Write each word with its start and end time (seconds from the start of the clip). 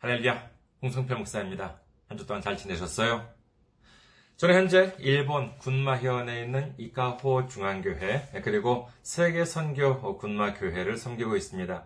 할렐루야, 0.00 0.50
홍성필 0.82 1.16
목사입니다. 1.16 1.80
한 2.08 2.16
주 2.16 2.24
동안 2.26 2.40
잘 2.40 2.56
지내셨어요? 2.56 3.28
저는 4.36 4.54
현재 4.54 4.94
일본 5.00 5.58
군마현에 5.58 6.42
있는 6.44 6.72
이카호 6.78 7.48
중앙교회 7.48 8.40
그리고 8.44 8.88
세계선교 9.02 10.16
군마교회를 10.18 10.96
섬기고 10.96 11.34
있습니다. 11.36 11.84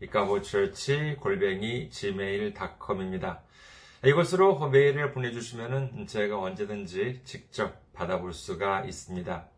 이카호처치 0.00 1.16
골뱅이 1.20 1.90
gmail.com입니다. 1.90 3.42
이곳으로 4.04 4.68
메일을 4.68 5.12
보내주시면 5.12 6.06
제가 6.06 6.38
언제든지 6.38 7.22
직접 7.24 7.92
받아볼 7.92 8.32
수가 8.32 8.84
있습니다. 8.84 9.48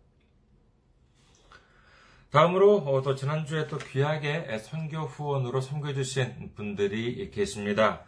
다음으로 2.31 3.03
또 3.03 3.15
지난주에 3.15 3.67
또 3.67 3.79
귀하게 3.79 4.59
선교 4.59 4.99
후원으로 4.99 5.61
섬겨주신 5.61 6.53
분들이 6.55 7.31
계십니다. 7.31 8.05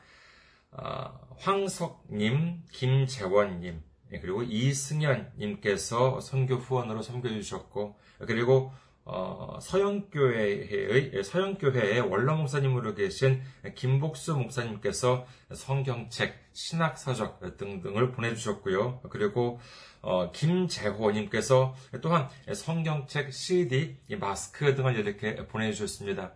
황석님, 1.38 2.64
김재원님, 2.70 3.82
그리고 4.10 4.42
이승현님께서 4.42 6.20
선교 6.20 6.56
후원으로 6.56 7.02
섬겨주셨고, 7.02 7.98
그리고 8.26 8.72
어, 9.10 9.58
서영교회의, 9.62 11.24
서영교회의 11.24 12.00
원로 12.00 12.36
목사님으로 12.36 12.94
계신 12.94 13.40
김복수 13.74 14.36
목사님께서 14.36 15.26
성경책, 15.50 16.34
신학서적 16.52 17.56
등등을 17.56 18.12
보내주셨고요. 18.12 19.00
그리고 19.08 19.60
어, 20.02 20.30
김재호님께서 20.32 21.74
또한 22.02 22.28
성경책, 22.54 23.32
CD, 23.32 23.96
마스크 24.20 24.74
등을 24.74 24.96
이렇게 24.96 25.36
보내주셨습니다. 25.46 26.34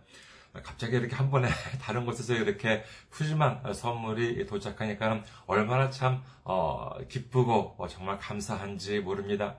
갑자기 0.61 0.95
이렇게 0.95 1.15
한 1.15 1.31
번에 1.31 1.47
다른 1.81 2.05
곳에서 2.05 2.35
이렇게 2.35 2.83
푸짐한 3.09 3.73
선물이 3.73 4.45
도착하니까 4.45 5.23
얼마나 5.47 5.89
참 5.89 6.21
어, 6.43 6.97
기쁘고 7.09 7.77
정말 7.89 8.19
감사한지 8.19 8.99
모릅니다. 8.99 9.57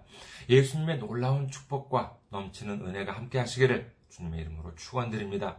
예수님의 0.49 0.99
놀라운 0.99 1.51
축복과 1.51 2.17
넘치는 2.31 2.87
은혜가 2.87 3.13
함께 3.13 3.39
하시기를 3.39 3.93
주님의 4.11 4.43
이름으로 4.43 4.75
축원드립니다. 4.77 5.59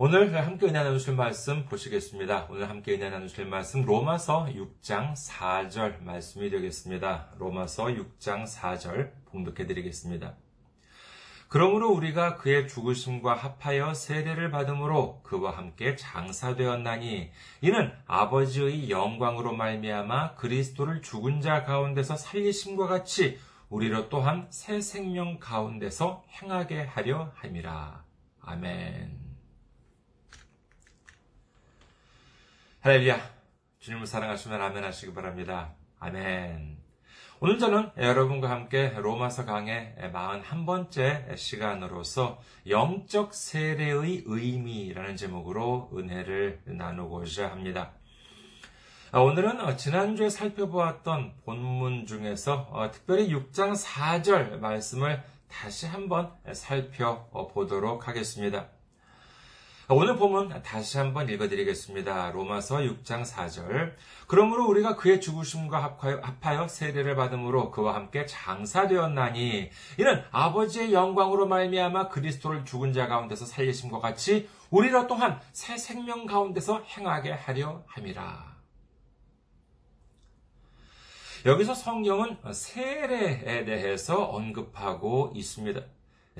오늘 0.00 0.32
함께 0.46 0.66
은혜 0.66 0.84
나누실 0.84 1.16
말씀 1.16 1.64
보시겠습니다. 1.64 2.46
오늘 2.50 2.70
함께 2.70 2.94
은혜 2.94 3.10
나누실 3.10 3.46
말씀 3.46 3.82
로마서 3.82 4.46
6장 4.46 5.14
4절 5.14 6.04
말씀이 6.04 6.50
되겠습니다. 6.50 7.30
로마서 7.36 7.86
6장 7.86 8.44
4절 8.46 9.10
봉독해 9.26 9.66
드리겠습니다. 9.66 10.36
그러므로 11.48 11.90
우리가 11.90 12.36
그의 12.36 12.68
죽으심과 12.68 13.34
합하여 13.34 13.92
세례를 13.94 14.52
받음으로 14.52 15.22
그와 15.24 15.56
함께 15.56 15.96
장사되었나니 15.96 17.32
이는 17.62 17.92
아버지의 18.06 18.90
영광으로 18.90 19.56
말미암아 19.56 20.36
그리스도를 20.36 21.02
죽은 21.02 21.40
자 21.40 21.64
가운데서 21.64 22.14
살리심과 22.14 22.86
같이 22.86 23.40
우리로 23.68 24.10
또한 24.10 24.46
새 24.50 24.80
생명 24.80 25.40
가운데서 25.40 26.22
행하게 26.40 26.82
하려 26.84 27.32
함이라. 27.34 28.04
아멘. 28.42 29.17
할렐루야. 32.88 33.20
주님을 33.80 34.06
사랑하시면 34.06 34.62
아멘 34.62 34.82
하시기 34.82 35.12
바랍니다. 35.12 35.74
아멘. 35.98 36.78
오늘 37.38 37.58
저는 37.58 37.90
여러분과 37.98 38.48
함께 38.48 38.94
로마서 38.96 39.44
강의 39.44 39.94
41번째 40.00 41.36
시간으로서 41.36 42.40
영적 42.66 43.34
세례의 43.34 44.22
의미라는 44.24 45.16
제목으로 45.16 45.90
은혜를 45.94 46.62
나누고자 46.64 47.50
합니다. 47.50 47.92
오늘은 49.12 49.76
지난주에 49.76 50.30
살펴보았던 50.30 51.34
본문 51.44 52.06
중에서 52.06 52.90
특별히 52.90 53.28
6장 53.28 53.78
4절 53.78 54.60
말씀을 54.60 55.22
다시 55.46 55.84
한번 55.84 56.32
살펴보도록 56.50 58.08
하겠습니다. 58.08 58.70
오늘 59.90 60.16
보면 60.16 60.62
다시 60.62 60.98
한번 60.98 61.30
읽어드리겠습니다. 61.30 62.32
로마서 62.32 62.76
6장 62.80 63.24
4절. 63.24 63.94
그러므로 64.26 64.66
우리가 64.68 64.96
그의 64.96 65.18
죽으심과 65.18 65.96
합하여 66.20 66.68
세례를 66.68 67.16
받음으로 67.16 67.70
그와 67.70 67.94
함께 67.94 68.26
장사되었나니 68.26 69.70
이는 69.98 70.22
아버지의 70.30 70.92
영광으로 70.92 71.46
말미암아 71.46 72.08
그리스도를 72.08 72.66
죽은 72.66 72.92
자 72.92 73.08
가운데서 73.08 73.46
살리심과 73.46 74.00
같이 74.00 74.46
우리로 74.68 75.06
또한 75.06 75.40
새 75.52 75.78
생명 75.78 76.26
가운데서 76.26 76.82
행하게 76.82 77.32
하려 77.32 77.82
함이라. 77.86 78.58
여기서 81.46 81.72
성경은 81.72 82.36
세례에 82.52 83.64
대해서 83.64 84.22
언급하고 84.22 85.32
있습니다. 85.34 85.80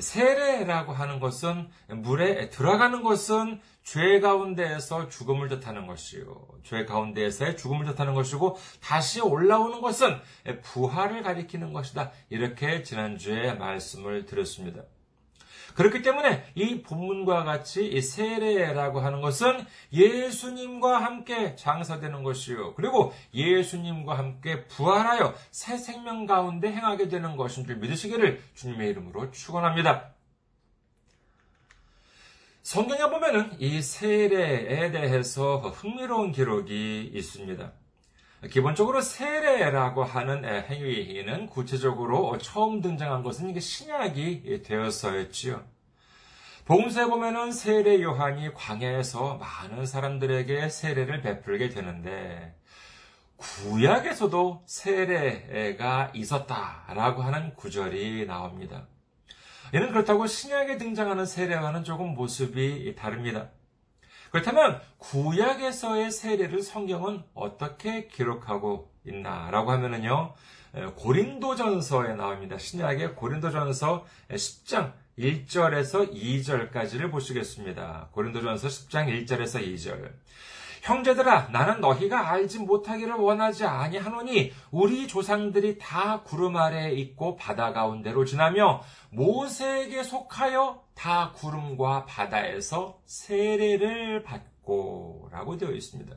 세례라고 0.00 0.92
하는 0.92 1.20
것은 1.20 1.68
물에 1.88 2.50
들어가는 2.50 3.02
것은 3.02 3.60
죄 3.82 4.20
가운데에서 4.20 5.08
죽음을 5.08 5.48
뜻하는 5.48 5.86
것이요. 5.86 6.46
죄 6.62 6.84
가운데에서의 6.84 7.56
죽음을 7.56 7.86
뜻하는 7.86 8.14
것이고 8.14 8.56
다시 8.82 9.20
올라오는 9.20 9.80
것은 9.80 10.20
부활을 10.62 11.22
가리키는 11.22 11.72
것이다. 11.72 12.12
이렇게 12.28 12.82
지난주에 12.82 13.54
말씀을 13.54 14.26
드렸습니다. 14.26 14.82
그렇기 15.78 16.02
때문에 16.02 16.42
이 16.56 16.82
본문과 16.82 17.44
같이 17.44 17.86
이 17.86 18.02
세례라고 18.02 18.98
하는 18.98 19.20
것은 19.20 19.64
예수님과 19.92 21.04
함께 21.04 21.54
장사되는 21.54 22.24
것이요. 22.24 22.74
그리고 22.74 23.14
예수님과 23.32 24.18
함께 24.18 24.66
부활하여 24.66 25.34
새 25.52 25.76
생명 25.76 26.26
가운데 26.26 26.72
행하게 26.72 27.06
되는 27.06 27.36
것인 27.36 27.64
줄 27.64 27.76
믿으시기를 27.76 28.42
주님의 28.54 28.88
이름으로 28.88 29.30
축원합니다. 29.30 30.14
성경에 32.62 33.08
보면은 33.08 33.52
이 33.60 33.80
세례에 33.80 34.90
대해서 34.90 35.58
흥미로운 35.58 36.32
기록이 36.32 37.12
있습니다. 37.14 37.72
기본적으로 38.46 39.00
세례라고 39.00 40.04
하는 40.04 40.44
행위는 40.44 41.48
구체적으로 41.48 42.38
처음 42.38 42.80
등장한 42.80 43.24
것은 43.24 43.58
신약이 43.58 44.62
되었어였지요. 44.64 45.64
복음서에 46.64 47.06
보면은 47.06 47.50
세례 47.50 48.00
요한이 48.00 48.54
광야에서 48.54 49.38
많은 49.38 49.86
사람들에게 49.86 50.68
세례를 50.68 51.22
베풀게 51.22 51.70
되는데 51.70 52.54
구약에서도 53.38 54.62
세례가 54.66 56.12
있었다라고 56.14 57.22
하는 57.22 57.54
구절이 57.54 58.26
나옵니다. 58.26 58.86
이는 59.74 59.88
그렇다고 59.90 60.26
신약에 60.26 60.76
등장하는 60.78 61.26
세례와는 61.26 61.84
조금 61.84 62.14
모습이 62.14 62.94
다릅니다. 62.96 63.50
그렇다면 64.30 64.80
구약에서의 64.98 66.10
세례를 66.10 66.62
성경은 66.62 67.22
어떻게 67.34 68.06
기록하고 68.08 68.90
있나라고 69.04 69.72
하면은요. 69.72 70.34
고린도전서에 70.96 72.14
나옵니다. 72.14 72.58
신약의 72.58 73.14
고린도전서 73.14 74.06
10장 74.30 74.92
1절에서 75.18 76.12
2절까지를 76.12 77.10
보시겠습니다. 77.10 78.08
고린도전서 78.12 78.68
10장 78.68 79.26
1절에서 79.26 79.66
2절. 79.66 80.12
형제들아 80.82 81.48
나는 81.48 81.80
너희가 81.80 82.30
알지 82.30 82.60
못하기를 82.60 83.14
원하지 83.14 83.64
아니하노니 83.64 84.52
우리 84.70 85.06
조상들이 85.06 85.78
다 85.78 86.22
구름 86.22 86.56
아래에 86.56 86.92
있고 86.92 87.36
바다 87.36 87.72
가운데로 87.72 88.24
지나며 88.24 88.82
모세에게 89.10 90.02
속하여 90.02 90.82
다 90.94 91.32
구름과 91.32 92.06
바다에서 92.06 93.00
세례를 93.06 94.22
받고 94.22 95.28
라고 95.32 95.56
되어 95.56 95.70
있습니다. 95.70 96.16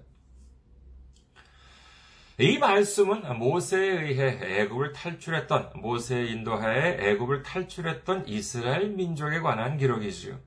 이 2.40 2.58
말씀은 2.58 3.38
모세에 3.38 4.02
의해 4.02 4.62
애굽을 4.62 4.94
탈출했던 4.94 5.74
모세의 5.76 6.32
인도하에 6.32 6.98
애굽을 7.00 7.44
탈출했던 7.44 8.28
이스라엘 8.28 8.90
민족에 8.90 9.42
관한 9.42 9.78
기록이지요. 9.78 10.40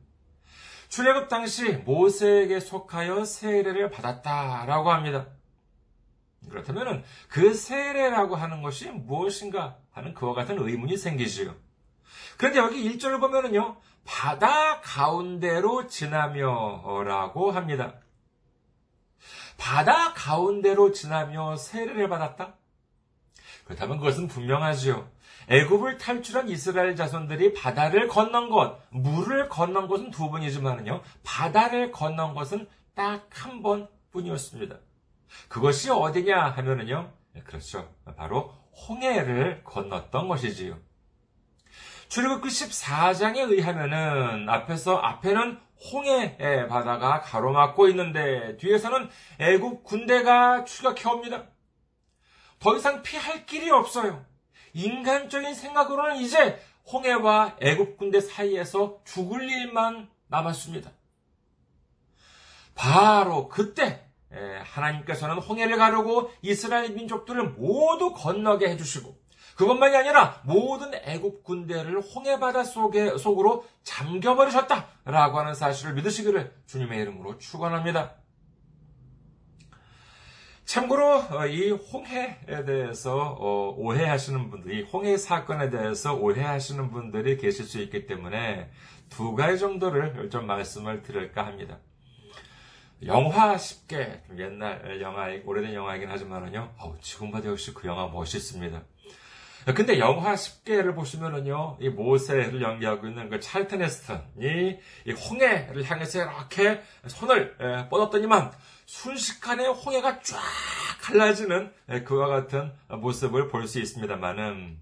출애굽 0.94 1.28
당시 1.28 1.72
모세에게 1.72 2.60
속하여 2.60 3.24
세례를 3.24 3.90
받았다라고 3.90 4.92
합니다. 4.92 5.26
그렇다면 6.48 7.02
그 7.28 7.52
세례라고 7.52 8.36
하는 8.36 8.62
것이 8.62 8.88
무엇인가 8.90 9.76
하는 9.90 10.14
그와 10.14 10.34
같은 10.34 10.56
의문이 10.56 10.96
생기지요. 10.96 11.56
그런데 12.38 12.60
여기 12.60 12.88
1절을 12.88 13.18
보면은요, 13.18 13.76
바다 14.04 14.80
가운데로 14.82 15.88
지나며 15.88 17.02
라고 17.04 17.50
합니다. 17.50 17.94
바다 19.56 20.12
가운데로 20.12 20.92
지나며 20.92 21.56
세례를 21.56 22.08
받았다? 22.08 22.54
그렇다면 23.64 23.98
그것은 23.98 24.28
분명하지요. 24.28 25.10
애굽을 25.48 25.98
탈출한 25.98 26.48
이스라엘 26.48 26.96
자손들이 26.96 27.52
바다를 27.54 28.08
건넌 28.08 28.50
것, 28.50 28.80
물을 28.90 29.48
건넌 29.48 29.88
것은 29.88 30.10
두 30.10 30.30
번이지만요, 30.30 31.02
바다를 31.22 31.90
건넌 31.92 32.34
것은 32.34 32.68
딱 32.94 33.28
한 33.34 33.62
번뿐이었습니다. 33.62 34.76
그것이 35.48 35.90
어디냐 35.90 36.50
하면은요, 36.50 37.12
네, 37.32 37.42
그렇죠. 37.42 37.92
바로 38.16 38.54
홍해를 38.88 39.62
건넜던 39.64 40.28
것이지요. 40.28 40.78
출애굽기 42.08 42.48
14장에 42.48 43.50
의하면은 43.50 44.48
앞에서 44.48 44.96
앞에는 44.96 45.58
홍해 45.92 46.36
바다가 46.68 47.20
가로막고 47.20 47.88
있는데 47.88 48.56
뒤에서는 48.58 49.10
애굽 49.40 49.82
군대가 49.84 50.64
추격해 50.64 51.08
옵니다. 51.08 51.44
더 52.60 52.76
이상 52.76 53.02
피할 53.02 53.44
길이 53.46 53.70
없어요. 53.70 54.24
인간적인 54.74 55.54
생각으로는 55.54 56.16
이제 56.16 56.60
홍해와 56.92 57.56
애굽 57.60 57.96
군대 57.96 58.20
사이에서 58.20 59.00
죽을 59.04 59.48
일만 59.48 60.10
남았습니다. 60.28 60.90
바로 62.74 63.48
그때 63.48 64.04
하나님께서는 64.64 65.38
홍해를 65.38 65.78
가르고 65.78 66.30
이스라엘 66.42 66.90
민족들을 66.90 67.50
모두 67.50 68.12
건너게 68.12 68.68
해주시고 68.70 69.16
그것만이 69.56 69.96
아니라 69.96 70.40
모든 70.44 70.92
애굽 70.94 71.44
군대를 71.44 72.00
홍해 72.00 72.40
바다 72.40 72.64
속에 72.64 73.16
속으로 73.16 73.64
잠겨버리셨다라고 73.84 75.38
하는 75.38 75.54
사실을 75.54 75.94
믿으시기를 75.94 76.52
주님의 76.66 77.00
이름으로 77.02 77.38
축원합니다. 77.38 78.16
참고로 80.64 81.16
어, 81.30 81.46
이 81.46 81.70
홍해에 81.70 82.64
대해서 82.64 83.36
어, 83.38 83.74
오해하시는 83.76 84.50
분들, 84.50 84.72
이 84.72 84.82
홍해 84.82 85.16
사건에 85.16 85.68
대해서 85.68 86.14
오해하시는 86.14 86.90
분들이 86.90 87.36
계실 87.36 87.66
수 87.66 87.80
있기 87.82 88.06
때문에 88.06 88.70
두 89.10 89.34
가지 89.34 89.58
정도를 89.58 90.30
좀 90.30 90.46
말씀을 90.46 91.02
드릴까 91.02 91.46
합니다. 91.46 91.78
영화 93.04 93.58
쉽게 93.58 94.22
옛날 94.38 95.00
영화 95.02 95.28
오래된 95.44 95.74
영화이긴 95.74 96.08
하지만은요. 96.08 96.72
지금 97.02 97.30
봐도 97.30 97.50
역시 97.50 97.74
그 97.74 97.86
영화 97.86 98.08
멋있습니다. 98.08 98.82
근데 99.74 99.98
영화 99.98 100.34
10개를 100.34 100.94
보시면은요, 100.94 101.78
이 101.80 101.88
모세를 101.88 102.60
연기하고 102.60 103.06
있는 103.06 103.28
그 103.30 103.40
찰튼 103.40 103.82
헤스턴이 103.82 104.78
이 105.06 105.12
홍해를 105.12 105.84
향해서 105.84 106.20
이렇게 106.20 106.82
손을 107.06 107.56
뻗었더니만 107.90 108.52
순식간에 108.86 109.66
홍해가 109.66 110.20
쫙 110.22 110.38
갈라지는 111.00 111.72
그와 112.04 112.28
같은 112.28 112.72
모습을 112.88 113.48
볼 113.48 113.66
수 113.66 113.80
있습니다만은 113.80 114.78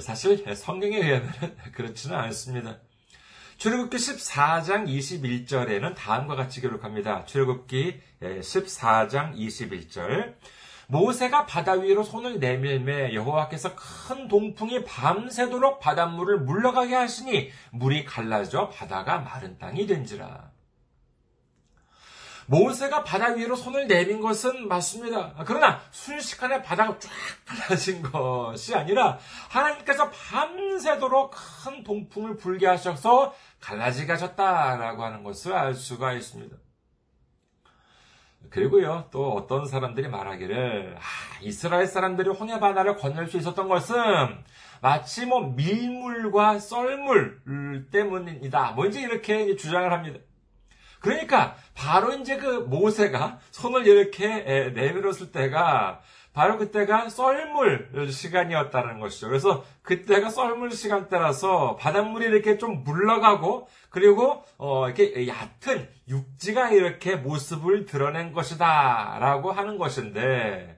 사실 0.00 0.44
성경에 0.54 0.96
의하면 0.96 1.32
그렇지는 1.72 2.16
않습니다. 2.16 2.78
출애굽기 3.58 3.96
14장 3.96 4.86
21절에는 4.86 5.94
다음과 5.96 6.36
같이 6.36 6.60
기록합니다. 6.60 7.24
출애굽기 7.24 8.00
14장 8.22 9.34
21절 9.34 10.34
모세가 10.86 11.44
바다 11.46 11.72
위로 11.72 12.02
손을 12.02 12.38
내밀매 12.38 13.14
여호와께서 13.14 13.74
큰 13.74 14.26
동풍이 14.28 14.84
밤새도록 14.84 15.80
바닷물을 15.80 16.40
물러가게 16.40 16.94
하시니 16.94 17.50
물이 17.72 18.04
갈라져 18.04 18.68
바다가 18.70 19.18
마른 19.18 19.58
땅이 19.58 19.86
된지라. 19.86 20.47
모세가 22.48 23.04
바다 23.04 23.28
위로 23.28 23.54
손을 23.56 23.86
내민 23.86 24.20
것은 24.20 24.68
맞습니다. 24.68 25.34
그러나 25.46 25.80
순식간에 25.90 26.62
바다가 26.62 26.98
쫙 26.98 27.10
갈라진 27.44 28.00
것이 28.02 28.74
아니라 28.74 29.18
하나님께서 29.50 30.10
밤새도록 30.10 31.34
큰 31.64 31.84
동풍을 31.84 32.38
불게 32.38 32.66
하셔서 32.66 33.34
갈라지게 33.60 34.12
하셨다라고 34.12 35.04
하는 35.04 35.24
것을 35.24 35.52
알 35.52 35.74
수가 35.74 36.14
있습니다. 36.14 36.56
그리고요, 38.48 39.08
또 39.10 39.32
어떤 39.32 39.66
사람들이 39.66 40.08
말하기를, 40.08 40.96
아, 40.96 41.00
이스라엘 41.42 41.86
사람들이 41.86 42.30
홍해 42.30 42.58
바다를 42.60 42.96
건널 42.96 43.26
수 43.26 43.36
있었던 43.36 43.68
것은 43.68 43.96
마치 44.80 45.26
뭐 45.26 45.40
밀물과 45.50 46.58
썰물 46.58 47.88
때문이다. 47.90 48.72
뭐 48.72 48.86
이제 48.86 49.02
이렇게 49.02 49.54
주장을 49.54 49.92
합니다. 49.92 50.20
그러니까 51.00 51.56
바로 51.74 52.12
이제 52.14 52.36
그 52.36 52.46
모세가 52.46 53.38
손을 53.50 53.86
이렇게 53.86 54.70
내밀었을 54.74 55.32
때가 55.32 56.00
바로 56.32 56.56
그때가 56.56 57.08
썰물 57.08 58.08
시간이었다는 58.12 59.00
것이죠. 59.00 59.28
그래서 59.28 59.64
그때가 59.82 60.30
썰물 60.30 60.70
시간대라서 60.70 61.76
바닷물이 61.76 62.26
이렇게 62.26 62.58
좀 62.58 62.84
물러가고 62.84 63.66
그리고 63.90 64.44
어 64.56 64.86
이렇게 64.86 65.26
얕은 65.26 65.88
육지가 66.08 66.70
이렇게 66.70 67.16
모습을 67.16 67.86
드러낸 67.86 68.32
것이다라고 68.32 69.50
하는 69.50 69.78
것인데 69.78 70.77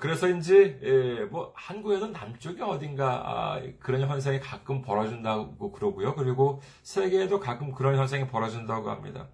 그래서인지 0.00 0.78
예, 0.82 1.24
뭐 1.30 1.52
한국에도 1.54 2.08
남쪽이 2.08 2.62
어딘가 2.62 3.22
아, 3.24 3.62
그런 3.80 4.00
현상이 4.02 4.40
가끔 4.40 4.82
벌어진다고 4.82 5.72
그러고요. 5.72 6.14
그리고 6.14 6.60
세계에도 6.82 7.40
가끔 7.40 7.72
그런 7.72 7.96
현상이 7.96 8.26
벌어진다고 8.28 8.90
합니다. 8.90 9.28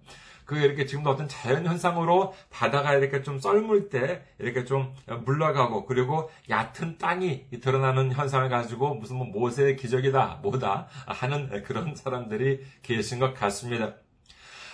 그 0.45 0.57
이렇게 0.57 0.85
지금도 0.85 1.09
어떤 1.09 1.27
자연 1.27 1.65
현상으로 1.65 2.33
바다가 2.51 2.93
이렇게 2.93 3.23
좀 3.23 3.39
썰물 3.39 3.89
때 3.89 4.23
이렇게 4.37 4.63
좀 4.63 4.93
물러가고 5.25 5.85
그리고 5.85 6.29
얕은 6.49 6.99
땅이 6.99 7.49
드러나는 7.61 8.11
현상을 8.11 8.47
가지고 8.49 8.93
무슨 8.93 9.17
뭐 9.17 9.25
모세의 9.27 9.75
기적이다 9.75 10.39
뭐다 10.43 10.87
하는 11.07 11.63
그런 11.63 11.95
사람들이 11.95 12.63
계신 12.83 13.19
것 13.19 13.33
같습니다. 13.33 13.95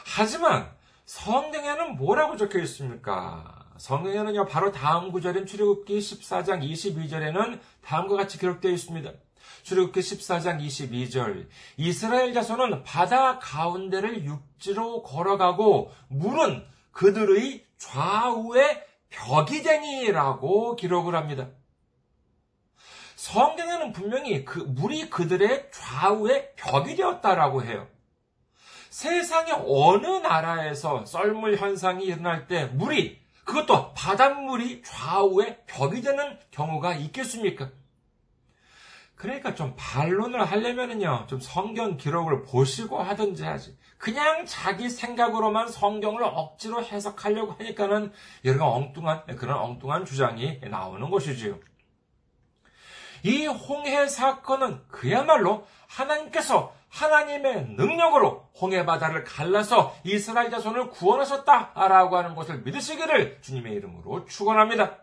하지만 0.05 0.69
성경에는 1.05 1.95
뭐라고 1.95 2.35
적혀 2.35 2.59
있습니까? 2.59 3.60
성경에는요, 3.81 4.45
바로 4.45 4.71
다음 4.71 5.11
구절인 5.11 5.47
출애굽기 5.47 5.97
14장 5.97 6.61
22절에는 6.61 7.59
다음과 7.83 8.15
같이 8.15 8.37
기록되어 8.37 8.69
있습니다. 8.71 9.11
출애굽기 9.63 9.99
14장 10.01 10.63
22절 10.63 11.47
이스라엘 11.77 12.31
자손은 12.35 12.83
바다 12.83 13.39
가운데를 13.39 14.23
육지로 14.23 15.01
걸어가고 15.01 15.91
물은 16.09 16.63
그들의 16.91 17.65
좌우에 17.77 18.85
벽이 19.09 19.63
되니라고 19.63 20.75
기록을 20.75 21.15
합니다. 21.15 21.47
성경에는 23.15 23.93
분명히 23.93 24.45
그 24.45 24.59
물이 24.59 25.09
그들의 25.09 25.69
좌우에 25.71 26.53
벽이 26.55 26.95
되었다라고 26.95 27.63
해요. 27.63 27.87
세상의 28.91 29.53
어느 29.65 30.05
나라에서 30.05 31.03
썰물 31.05 31.57
현상이 31.57 32.05
일어날 32.05 32.47
때 32.47 32.65
물이 32.65 33.21
그것도 33.51 33.93
바닷물이 33.95 34.81
좌우에 34.83 35.57
벽이 35.67 36.01
되는 36.01 36.39
경우가 36.51 36.95
있겠습니까? 36.95 37.69
그러니까 39.15 39.53
좀 39.53 39.75
반론을 39.77 40.43
하려면은요, 40.45 41.25
좀 41.27 41.41
성경 41.41 41.97
기록을 41.97 42.43
보시고 42.43 42.99
하든지 43.03 43.43
하지. 43.43 43.77
그냥 43.97 44.45
자기 44.45 44.89
생각으로만 44.89 45.67
성경을 45.67 46.23
억지로 46.23 46.81
해석하려고 46.81 47.51
하니까는 47.59 48.13
여러 48.45 48.67
엉뚱한, 48.67 49.25
그런 49.35 49.59
엉뚱한 49.59 50.05
주장이 50.05 50.61
나오는 50.69 51.09
것이지요. 51.09 51.59
이 53.23 53.45
홍해 53.45 54.07
사건은 54.07 54.81
그야말로 54.87 55.67
하나님께서 55.87 56.73
하나님의 56.91 57.69
능력으로 57.77 58.49
홍해 58.59 58.85
바다를 58.85 59.23
갈라서 59.23 59.95
이스라엘 60.03 60.51
자손을 60.51 60.89
구원하셨다라고 60.89 62.17
하는 62.17 62.35
것을 62.35 62.59
믿으시기를 62.59 63.39
주님의 63.41 63.73
이름으로 63.73 64.25
축원합니다. 64.25 64.97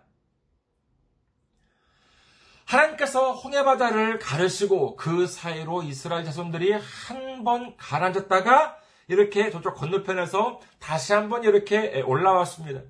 하나님께서 2.66 3.32
홍해 3.32 3.64
바다를 3.64 4.18
가르시고 4.18 4.96
그 4.96 5.26
사이로 5.26 5.82
이스라엘 5.82 6.24
자손들이 6.24 6.72
한 6.72 7.28
번 7.44 7.76
가라앉았다가 7.76 8.78
이렇게 9.06 9.50
저쪽 9.50 9.76
건너편에서 9.76 10.60
다시 10.80 11.12
한번 11.12 11.44
이렇게 11.44 12.02
올라왔습니다. 12.02 12.80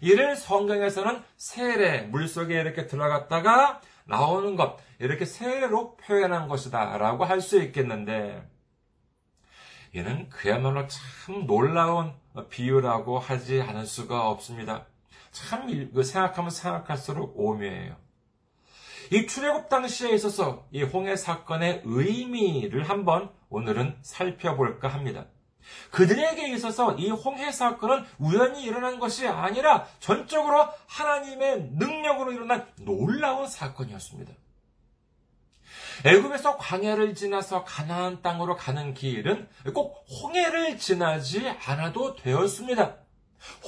이를 0.00 0.36
성경에서는 0.36 1.22
세례 1.36 2.02
물속에 2.02 2.54
이렇게 2.54 2.86
들어갔다가 2.86 3.80
나오는 4.06 4.56
것 4.56 4.78
이렇게 4.98 5.24
세례로 5.24 5.96
표현한 5.96 6.48
것이다 6.48 6.96
라고 6.98 7.24
할 7.24 7.40
수 7.40 7.60
있겠는데 7.62 8.48
얘는 9.94 10.28
그야말로 10.28 10.86
참 10.88 11.46
놀라운 11.46 12.12
비유라고 12.50 13.18
하지 13.18 13.62
않을 13.62 13.86
수가 13.86 14.28
없습니다. 14.28 14.86
참 15.30 15.68
생각하면 16.02 16.50
생각할수록 16.50 17.38
오묘해요. 17.38 17.96
이 19.12 19.26
출애굽 19.26 19.68
당시에 19.68 20.12
있어서 20.14 20.66
이 20.70 20.82
홍해 20.82 21.16
사건의 21.16 21.82
의미를 21.84 22.88
한번 22.88 23.30
오늘은 23.48 23.98
살펴볼까 24.02 24.88
합니다. 24.88 25.26
그들에게 25.90 26.48
있어서 26.54 26.94
이 26.94 27.10
홍해 27.10 27.52
사건은 27.52 28.04
우연히 28.18 28.64
일어난 28.64 28.98
것이 28.98 29.26
아니라 29.26 29.86
전적으로 30.00 30.66
하나님의 30.86 31.70
능력으로 31.72 32.32
일어난 32.32 32.66
놀라운 32.80 33.46
사건이었습니다. 33.46 34.32
애굽에서 36.04 36.58
광야를 36.58 37.14
지나서 37.14 37.64
가나안 37.64 38.22
땅으로 38.22 38.56
가는 38.56 38.92
길은 38.94 39.48
꼭 39.72 40.04
홍해를 40.22 40.78
지나지 40.78 41.48
않아도 41.48 42.14
되었습니다. 42.16 42.96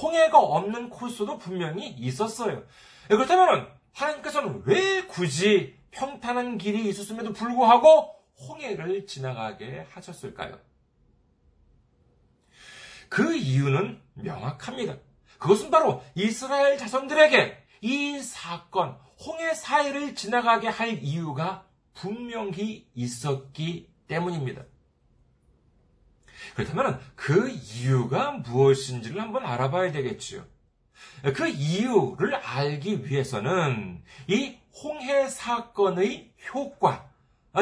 홍해가 0.01 0.37
없는 0.39 0.89
코스도 0.89 1.37
분명히 1.37 1.87
있었어요. 1.89 2.63
그렇다면 3.07 3.67
하나님께서는 3.93 4.63
왜 4.65 5.05
굳이 5.05 5.77
평탄한 5.91 6.57
길이 6.57 6.87
있었음에도 6.89 7.33
불구하고 7.33 8.15
홍해를 8.47 9.07
지나가게 9.07 9.85
하셨을까요? 9.91 10.57
그 13.09 13.35
이유는 13.35 14.01
명확합니다. 14.13 14.97
그것은 15.39 15.71
바로 15.71 16.03
이스라엘 16.15 16.77
자손들에게 16.77 17.57
이 17.81 18.19
사건, 18.19 18.97
홍해 19.25 19.53
사이를 19.53 20.15
지나가게 20.15 20.67
할 20.67 21.03
이유가 21.03 21.65
분명히 21.93 22.87
있었기 22.93 23.89
때문입니다. 24.07 24.63
그렇다면 26.55 26.99
그 27.15 27.49
이유가 27.49 28.31
무엇인지를 28.31 29.21
한번 29.21 29.45
알아봐야 29.45 29.91
되겠지요. 29.91 30.45
그 31.35 31.47
이유를 31.47 32.35
알기 32.35 33.05
위해서는 33.05 34.03
이 34.27 34.57
홍해 34.81 35.27
사건의 35.27 36.33
효과, 36.53 36.89
아, 36.91 37.08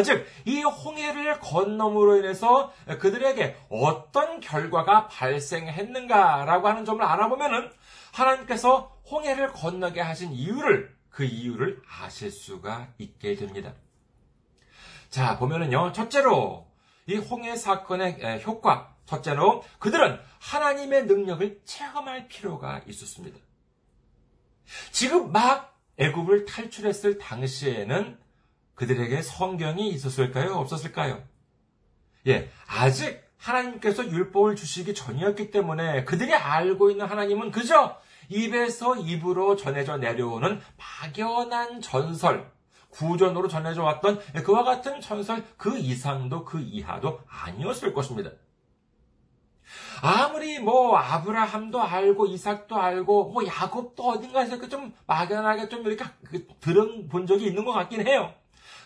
즉, 0.04 0.26
이 0.46 0.62
홍해를 0.62 1.40
건너므로 1.40 2.18
인해서 2.18 2.74
그들에게 3.00 3.56
어떤 3.70 4.40
결과가 4.40 5.08
발생했는가라고 5.08 6.68
하는 6.68 6.86
점을 6.86 7.04
알아보면은 7.04 7.72
하나님께서 8.12 8.98
홍해를 9.10 9.54
건너게 9.54 10.02
하신 10.02 10.34
이유를, 10.34 10.96
그 11.10 11.24
이유를 11.24 11.82
아실 11.88 12.32
수가 12.32 12.90
있게 12.98 13.36
됩니다. 13.36 13.74
자, 15.10 15.38
보면은요, 15.38 15.94
첫째로, 15.94 16.68
이 17.06 17.16
홍해 17.16 17.56
사건의 17.56 18.44
효과, 18.46 18.94
첫째로, 19.06 19.64
그들은 19.80 20.20
하나님의 20.40 21.06
능력을 21.06 21.62
체험할 21.64 22.28
필요가 22.28 22.82
있었습니다. 22.88 23.40
지금 24.92 25.32
막 25.32 25.80
애굽을 25.98 26.46
탈출했을 26.46 27.18
당시에는 27.18 28.20
그들에게 28.78 29.24
성경이 29.24 29.90
있었을까요? 29.90 30.54
없었을까요? 30.54 31.24
예, 32.28 32.50
아직 32.68 33.24
하나님께서 33.38 34.08
율법을 34.08 34.56
주시기 34.56 34.94
전이었기 34.94 35.50
때문에 35.50 36.06
그들이 36.06 36.34
알고 36.34 36.92
있는 36.92 37.08
하나님은 37.08 37.50
그저 37.52 38.00
입에서 38.30 38.96
입으로 38.96 39.56
전해져 39.56 39.98
내려오는 39.98 40.62
막연한 40.78 41.82
전설, 41.82 42.52
구전으로 42.90 43.48
전해져 43.48 43.84
왔던 43.84 44.20
그와 44.46 44.64
같은 44.64 45.02
전설 45.02 45.44
그 45.58 45.78
이상도 45.78 46.46
그 46.46 46.60
이하도 46.60 47.22
아니었을 47.28 47.94
것입니다. 47.94 48.30
아무리 50.04 50.60
뭐 50.60 50.96
아브라함도 50.98 51.82
알고 51.82 52.28
이삭도 52.28 52.76
알고 52.76 53.32
뭐 53.32 53.44
야곱도 53.44 54.04
어딘가에서 54.04 54.60
그좀 54.60 54.94
막연하게 55.08 55.68
좀 55.68 55.86
이렇게 55.88 56.06
그 56.26 56.48
들은 56.60 57.10
적이 57.26 57.48
있는 57.48 57.66
것 57.66 57.72
같긴 57.72 58.06
해요. 58.06 58.36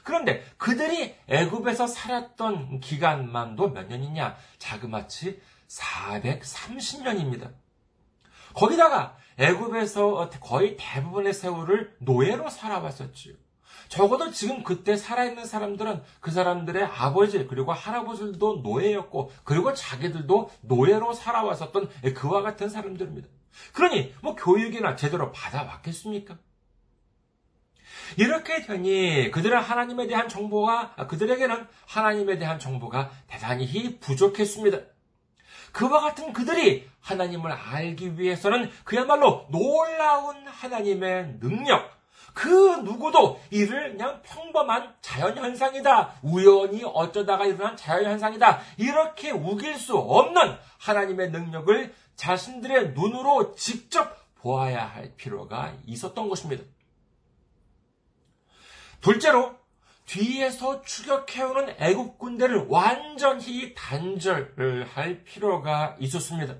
그런데 0.03 0.43
그들이 0.57 1.15
애굽에서 1.27 1.87
살았던 1.87 2.79
기간만도 2.79 3.69
몇 3.69 3.87
년이냐? 3.87 4.35
자그마치 4.57 5.41
430년입니다. 5.67 7.51
거기다가 8.53 9.17
애굽에서 9.37 10.29
거의 10.41 10.75
대부분의 10.77 11.33
세월을 11.33 11.95
노예로 11.99 12.49
살아왔었지요. 12.49 13.35
적어도 13.87 14.31
지금 14.31 14.63
그때 14.63 14.95
살아있는 14.95 15.45
사람들은 15.45 16.01
그 16.19 16.31
사람들의 16.31 16.83
아버지 16.83 17.45
그리고 17.47 17.73
할아버지들도 17.73 18.61
노예였고 18.63 19.31
그리고 19.43 19.73
자기들도 19.73 20.49
노예로 20.61 21.13
살아왔었던 21.13 21.89
그와 22.15 22.41
같은 22.41 22.69
사람들입니다. 22.69 23.27
그러니 23.73 24.13
뭐 24.21 24.35
교육이나 24.35 24.95
제대로 24.95 25.31
받아왔겠습니까? 25.31 26.37
이렇게 28.17 28.61
되니 28.61 29.31
그들은 29.31 29.59
하나님에 29.59 30.07
대한 30.07 30.27
정보가 30.29 30.95
그들에게는 31.07 31.67
하나님에 31.85 32.37
대한 32.37 32.59
정보가 32.59 33.11
대단히 33.27 33.99
부족했습니다. 33.99 34.77
그와 35.71 36.01
같은 36.01 36.33
그들이 36.33 36.89
하나님을 36.99 37.51
알기 37.51 38.19
위해서는 38.19 38.69
그야말로 38.83 39.47
놀라운 39.49 40.47
하나님의 40.47 41.39
능력, 41.39 41.89
그 42.33 42.47
누구도 42.83 43.39
이를 43.49 43.91
그냥 43.91 44.21
평범한 44.23 44.95
자연현상이다. 45.01 46.19
우연히 46.21 46.83
어쩌다가 46.83 47.45
일어난 47.45 47.75
자연현상이다. 47.75 48.61
이렇게 48.77 49.31
우길 49.31 49.77
수 49.77 49.97
없는 49.97 50.57
하나님의 50.79 51.31
능력을 51.31 51.93
자신들의 52.15 52.91
눈으로 52.91 53.55
직접 53.55 54.17
보아야 54.35 54.85
할 54.85 55.13
필요가 55.15 55.73
있었던 55.85 56.29
것입니다. 56.29 56.63
둘째로 59.01 59.55
뒤에서 60.05 60.81
추격해오는 60.81 61.75
애국 61.79 62.17
군대를 62.17 62.65
완전히 62.69 63.73
단절할 63.75 65.23
필요가 65.23 65.95
있었습니다. 65.99 66.55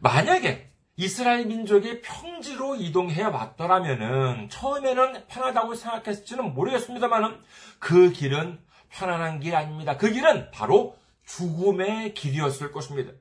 만약에 0.00 0.70
이스라엘 0.96 1.46
민족이 1.46 2.00
평지로 2.00 2.76
이동해 2.76 3.22
왔더라면은 3.22 4.48
처음에는 4.48 5.26
편하다고 5.28 5.74
생각했을지는 5.74 6.54
모르겠습니다만은 6.54 7.40
그 7.78 8.10
길은 8.10 8.60
편안한 8.88 9.40
길 9.40 9.54
아닙니다. 9.54 9.96
그 9.96 10.10
길은 10.10 10.50
바로 10.50 10.96
죽음의 11.26 12.14
길이었을 12.14 12.72
것입니다. 12.72 13.12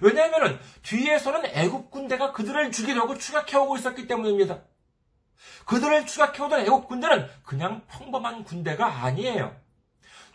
왜냐하면 0.00 0.60
뒤에서는 0.82 1.46
애국 1.46 1.90
군대가 1.90 2.32
그들을 2.32 2.70
죽이려고 2.70 3.18
추격해오고 3.18 3.76
있었기 3.76 4.06
때문입니다. 4.06 4.62
그들을 5.66 6.06
추격해오던 6.06 6.60
애국 6.62 6.88
군대는 6.88 7.28
그냥 7.44 7.82
평범한 7.88 8.44
군대가 8.44 8.86
아니에요. 9.04 9.54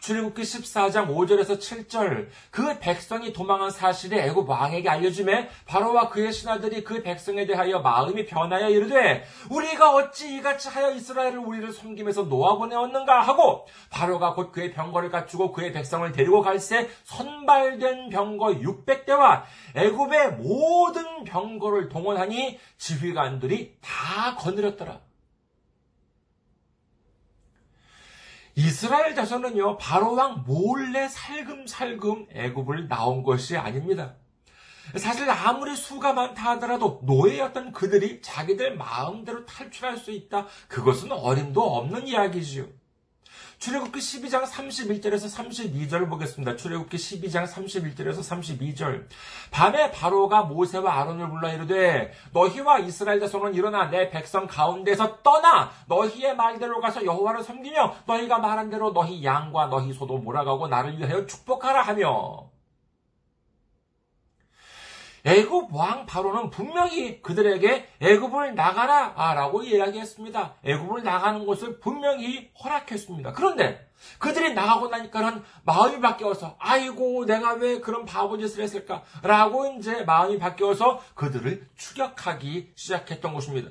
출애굽기 0.04 0.42
14장 0.42 1.08
5절에서 1.08 1.58
7절 1.58 2.28
그 2.52 2.78
백성이 2.80 3.32
도망한 3.32 3.72
사실이 3.72 4.20
애굽 4.20 4.50
왕에게 4.50 4.90
알려짐에 4.90 5.48
바로와 5.66 6.10
그의 6.10 6.34
신하들이 6.34 6.84
그 6.84 7.02
백성에 7.02 7.46
대하여 7.46 7.80
마음이 7.80 8.26
변하여 8.26 8.70
이르되 8.70 9.24
우리가 9.50 9.96
어찌 9.96 10.36
이같이 10.36 10.68
하여 10.68 10.92
이스라엘을 10.92 11.38
우리를 11.38 11.72
섬김에서 11.72 12.24
놓아보내었는가 12.24 13.22
하고 13.22 13.66
바로가 13.92 14.34
곧 14.34 14.52
그의 14.52 14.74
병거를 14.74 15.10
갖추고 15.10 15.54
그의 15.54 15.72
백성을 15.72 16.12
데리고 16.12 16.42
갈새 16.42 16.90
선발된 17.06 18.10
병거 18.10 18.48
600대와 18.56 19.44
애굽의 19.74 20.34
모든 20.34 21.24
병거를 21.24 21.88
동원하니 21.88 22.60
지휘관들이 22.78 23.78
다 23.80 24.36
거느렸더라. 24.36 25.13
이스라엘 28.56 29.16
자손은요 29.16 29.78
바로 29.78 30.14
왕 30.14 30.44
몰래 30.46 31.08
살금살금 31.08 32.28
애굽을 32.32 32.88
나온 32.88 33.24
것이 33.24 33.58
아닙니다. 33.58 34.16
사실 34.98 35.30
아무리 35.30 35.76
수가 35.76 36.14
많다 36.14 36.52
하더라도 36.52 37.02
노예였던 37.04 37.72
그들이 37.72 38.22
자기들 38.22 38.76
마음대로 38.76 39.46
탈출할 39.46 39.98
수 39.98 40.12
있다. 40.12 40.48
그것은 40.68 41.12
어림도 41.12 41.62
없는 41.62 42.08
이야기지요. 42.08 42.68
출애굽기 43.64 43.98
12장 43.98 44.44
31절에서 44.44 45.34
32절 45.34 46.10
보겠습니다. 46.10 46.58
출애굽기 46.58 46.98
12장 46.98 47.48
31절에서 47.48 48.20
32절. 48.20 49.06
밤에 49.52 49.90
바로가 49.90 50.44
모세와 50.44 51.00
아론을 51.00 51.30
불러 51.30 51.48
이르되 51.48 52.12
너희와 52.34 52.80
이스라엘 52.80 53.22
자손은 53.22 53.54
일어나 53.54 53.90
내 53.90 54.10
백성 54.10 54.48
가운데서 54.48 55.20
떠나 55.24 55.72
너희의 55.88 56.36
말대로 56.36 56.82
가서 56.82 57.06
여호와를 57.06 57.42
섬기며 57.42 57.96
너희가 58.06 58.40
말한 58.40 58.70
대로 58.70 58.92
너희 58.92 59.24
양과 59.24 59.68
너희 59.68 59.94
소도 59.94 60.18
몰아가고 60.18 60.68
나를 60.68 60.98
위하여 60.98 61.26
축복하라 61.26 61.84
하며 61.84 62.53
애굽 65.26 65.74
왕 65.74 66.06
바로는 66.06 66.50
분명히 66.50 67.22
그들에게 67.22 67.88
애굽을 68.02 68.56
나가라라고 68.56 69.64
이야기했습니다. 69.64 70.56
애굽을 70.66 71.04
나가는 71.04 71.46
것을 71.46 71.80
분명히 71.80 72.52
허락했습니다. 72.62 73.32
그런데 73.32 73.90
그들이 74.20 74.54
나가고 74.54 74.90
나니까는 74.90 75.44
마음이 75.64 76.02
바뀌어서 76.02 76.58
아이고 76.60 77.26
내가 77.26 77.54
왜 77.54 77.80
그런 77.80 78.06
바보 78.06 78.38
짓을 78.38 78.64
했을까라고 78.64 79.78
이제 79.78 80.04
마음이 80.04 80.40
바뀌어서 80.40 81.02
그들을 81.16 81.70
추격하기 81.78 82.74
시작했던 82.76 83.34
것입니다. 83.34 83.70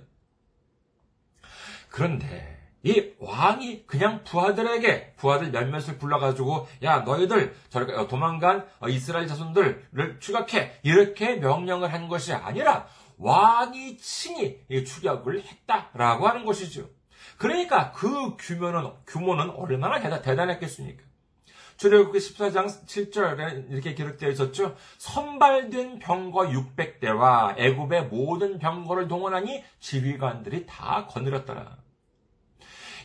그런데 1.90 2.51
이 2.84 3.12
왕이 3.18 3.86
그냥 3.86 4.24
부하들에게 4.24 5.14
부하들 5.16 5.50
몇몇을 5.52 5.98
불러가지고 5.98 6.66
야 6.82 7.00
너희들 7.00 7.54
저렇게 7.68 8.08
도망간 8.08 8.66
이스라엘 8.88 9.26
자손들을 9.26 10.18
추격해 10.20 10.80
이렇게 10.82 11.36
명령을 11.36 11.92
한 11.92 12.08
것이 12.08 12.32
아니라 12.32 12.86
왕이 13.18 13.98
친히 13.98 14.58
추격을 14.68 15.42
했다라고 15.42 16.26
하는 16.26 16.44
것이죠. 16.44 16.88
그러니까 17.38 17.92
그 17.92 18.36
규모는 18.36 18.90
규모는 19.06 19.50
얼마나 19.50 20.00
대단했겠습니까? 20.20 21.04
출애굽기 21.76 22.18
14장 22.18 22.66
7절에 22.86 23.70
이렇게 23.70 23.94
기록되어 23.94 24.30
있었죠. 24.30 24.76
선발된 24.98 26.00
병거 26.00 26.48
600대와 26.48 27.58
애굽의 27.58 28.06
모든 28.06 28.58
병거를 28.58 29.08
동원하니 29.08 29.64
지휘관들이 29.80 30.66
다 30.66 31.06
거느렸더라. 31.08 31.81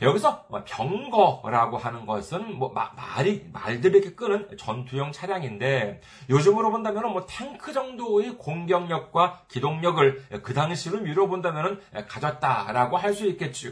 여기서 0.02 0.46
뭐 0.50 0.64
병거라고 0.66 1.78
하는 1.78 2.06
것은 2.06 2.58
뭐 2.58 2.70
말이 2.70 3.50
말들이 3.52 3.98
이렇게 3.98 4.16
끄는 4.16 4.58
전투용 4.58 5.12
차량인데 5.12 6.02
요즘으로 6.30 6.72
본다면 6.72 7.12
뭐 7.12 7.26
탱크 7.26 7.74
정도의 7.74 8.38
공격력과 8.38 9.44
기동력을 9.48 10.42
그 10.44 10.54
당시로 10.54 11.00
미뤄 11.02 11.28
본다면 11.28 11.82
가졌다라고 12.08 12.98
할 12.98 13.18
수 13.18 13.26
있겠지요. 13.26 13.72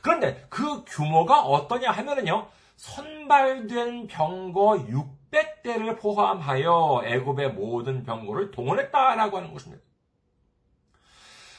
그런데 0.00 0.46
그 0.48 0.84
규모가 0.84 1.42
어떠냐 1.42 1.90
하면은요. 1.90 2.48
선발된 2.76 4.06
병거 4.06 4.86
600대를 4.88 6.00
포함하여 6.00 7.02
애굽의 7.04 7.52
모든 7.52 8.04
병거를 8.04 8.50
동원했다라고 8.50 9.36
하는 9.36 9.52
것입니다. 9.52 9.82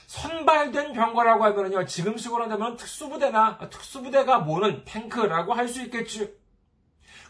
선발된 0.07 0.93
병거라고 0.93 1.43
하면요, 1.45 1.85
지금식으로 1.85 2.43
한다면 2.43 2.77
특수부대나 2.77 3.69
특수부대가 3.69 4.39
모는 4.39 4.83
탱크라고 4.85 5.53
할 5.53 5.67
수 5.67 5.81
있겠죠. 5.83 6.27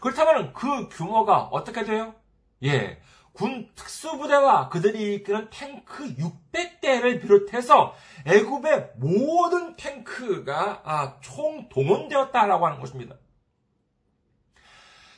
그렇다면 0.00 0.52
그 0.52 0.88
규모가 0.88 1.44
어떻게 1.44 1.84
돼요? 1.84 2.14
예, 2.62 3.00
군 3.32 3.70
특수부대와 3.74 4.68
그들이 4.68 5.14
이끄는 5.14 5.48
탱크 5.50 6.14
600대를 6.16 7.20
비롯해서 7.20 7.94
애굽의 8.26 8.92
모든 8.96 9.76
탱크가 9.76 10.82
아, 10.84 11.20
총 11.20 11.68
동원되었다라고 11.68 12.66
하는 12.66 12.80
것입니다. 12.80 13.16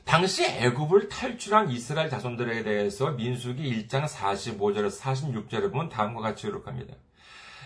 당시 0.04 0.44
애굽을 0.46 1.08
탈출한 1.08 1.70
이스라엘 1.70 2.08
자손들에 2.08 2.62
대해서 2.62 3.10
민수기 3.10 3.86
1장 3.88 4.08
45절에서 4.08 5.00
46절에 5.00 5.70
보면 5.70 5.88
다음과 5.90 6.22
같이 6.22 6.46
기록합니다. 6.46 6.94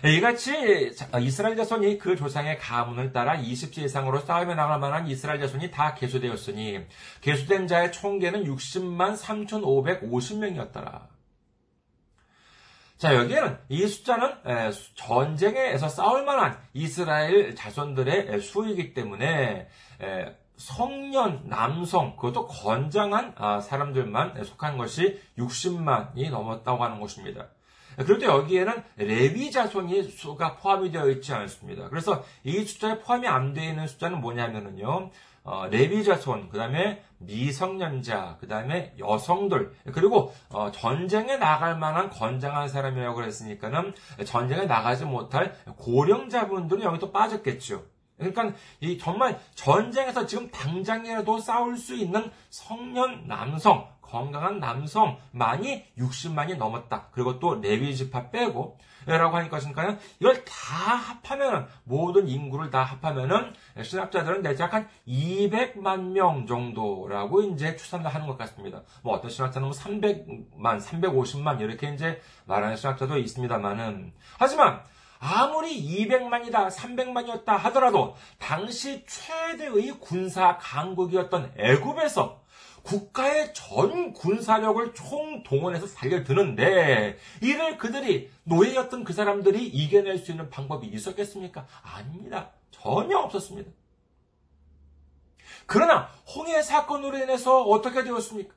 이같이 0.09 0.91
이스라엘 1.21 1.55
자손이 1.55 1.97
그 1.97 2.17
조상의 2.17 2.57
가문을 2.57 3.13
따라 3.13 3.37
20지 3.37 3.83
이상으로 3.83 4.19
싸움에 4.19 4.53
나갈 4.53 4.77
만한 4.79 5.07
이스라엘 5.07 5.39
자손이 5.39 5.71
다 5.71 5.95
개수되었으니 5.95 6.85
개수된 7.21 7.67
자의 7.67 7.91
총계는 7.93 8.43
60만 8.43 9.17
3,550명이었더라. 9.17 11.07
자, 12.97 13.15
여기에는 13.15 13.57
이 13.69 13.87
숫자는 13.87 14.29
전쟁에서 14.95 15.87
싸울 15.87 16.25
만한 16.25 16.57
이스라엘 16.73 17.55
자손들의 17.55 18.41
수이기 18.41 18.93
때문에 18.93 19.69
성년, 20.57 21.47
남성, 21.47 22.15
그것도 22.17 22.47
건장한 22.47 23.35
아, 23.37 23.59
사람들만 23.59 24.43
속한 24.43 24.77
것이 24.77 25.21
60만이 25.37 26.29
넘었다고 26.29 26.83
하는 26.83 26.99
것입니다. 26.99 27.47
그런데 27.97 28.25
여기에는 28.25 28.83
레위 28.97 29.51
자손이 29.51 30.03
수가 30.03 30.55
포함이 30.55 30.91
되어 30.91 31.09
있지 31.09 31.33
않습니다. 31.33 31.89
그래서 31.89 32.23
이 32.43 32.63
숫자에 32.63 32.99
포함이 32.99 33.27
안 33.27 33.53
되어 33.53 33.69
있는 33.69 33.87
숫자는 33.87 34.21
뭐냐면은요. 34.21 35.11
어, 35.45 35.67
레위 35.69 36.05
자손, 36.05 36.49
그 36.49 36.57
다음에 36.57 37.03
미성년자, 37.17 38.37
그 38.39 38.47
다음에 38.47 38.93
여성들, 38.97 39.73
그리고 39.93 40.33
어, 40.49 40.71
전쟁에 40.71 41.35
나갈 41.35 41.77
만한 41.77 42.09
건장한 42.09 42.69
사람이라고 42.69 43.15
그랬으니까는 43.15 43.93
전쟁에 44.25 44.65
나가지 44.65 45.03
못할 45.03 45.53
고령자분들이 45.77 46.83
여기 46.83 46.97
또 46.99 47.11
빠졌겠죠. 47.11 47.83
그러니까 48.17 48.53
이 48.79 48.97
정말 48.97 49.39
전쟁에서 49.53 50.25
지금 50.25 50.49
당장이라도 50.49 51.39
싸울 51.39 51.77
수 51.77 51.95
있는 51.95 52.31
성년 52.49 53.27
남성, 53.27 53.89
건강한 54.13 54.59
남성만이 54.59 55.85
60만이 55.97 56.57
넘었다. 56.57 57.07
그리고 57.11 57.39
또 57.39 57.59
레위 57.59 57.95
지파 57.95 58.29
빼고 58.29 58.77
라고 59.07 59.37
하니까 59.37 59.57
그러니까요. 59.57 59.97
이걸 60.19 60.45
다 60.45 60.53
합하면 60.53 61.67
모든 61.83 62.27
인구를 62.27 62.69
다 62.69 62.83
합하면은 62.83 63.53
신학자들은 63.81 64.43
대략 64.43 64.75
한 64.75 64.87
200만 65.07 66.11
명 66.11 66.45
정도라고 66.45 67.41
이제 67.41 67.75
추산을 67.75 68.13
하는 68.13 68.27
것 68.27 68.37
같습니다. 68.37 68.83
뭐 69.01 69.15
어떤 69.15 69.31
신학자는 69.31 69.71
300만, 69.71 70.45
뭐 70.51 70.71
350만 70.73 71.59
이렇게 71.59 71.91
이제 71.91 72.21
말하는 72.45 72.75
신학자도 72.75 73.17
있습니다만은 73.17 74.13
하지만 74.37 74.83
아무리 75.19 75.81
200만이다, 76.05 76.69
300만이었다 76.69 77.47
하더라도 77.47 78.15
당시 78.37 79.03
최대의 79.07 79.97
군사 79.99 80.57
강국이었던 80.59 81.53
애굽에서 81.57 82.42
국가의 82.83 83.53
전 83.53 84.13
군사력을 84.13 84.93
총동원해서 84.93 85.87
살려드는데 85.87 87.17
이를 87.41 87.77
그들이 87.77 88.29
노예였던 88.43 89.03
그 89.03 89.13
사람들이 89.13 89.65
이겨낼 89.65 90.19
수 90.19 90.31
있는 90.31 90.49
방법이 90.49 90.87
있었겠습니까? 90.87 91.65
아닙니다. 91.81 92.51
전혀 92.71 93.17
없었습니다. 93.17 93.71
그러나 95.65 96.09
홍해 96.35 96.61
사건으로 96.61 97.17
인해서 97.17 97.63
어떻게 97.63 98.03
되었습니까? 98.03 98.53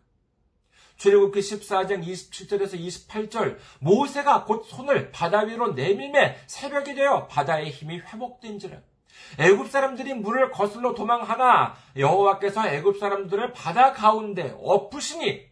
출애굽기 0.96 1.40
14장 1.40 2.04
27절에서 2.04 2.80
28절 2.80 3.58
모세가 3.80 4.44
곧 4.44 4.64
손을 4.66 5.12
바다 5.12 5.40
위로 5.40 5.72
내밀매 5.72 6.36
새벽이 6.46 6.94
되어 6.94 7.26
바다의 7.28 7.70
힘이 7.70 7.98
회복된지라 7.98 8.78
애굽 9.38 9.70
사람들이 9.70 10.14
물을 10.14 10.50
거슬러 10.50 10.94
도망하나 10.94 11.74
여호와께서 11.96 12.68
애굽 12.68 12.98
사람들을 12.98 13.52
바다 13.52 13.92
가운데 13.92 14.57
엎으시니 14.61 15.46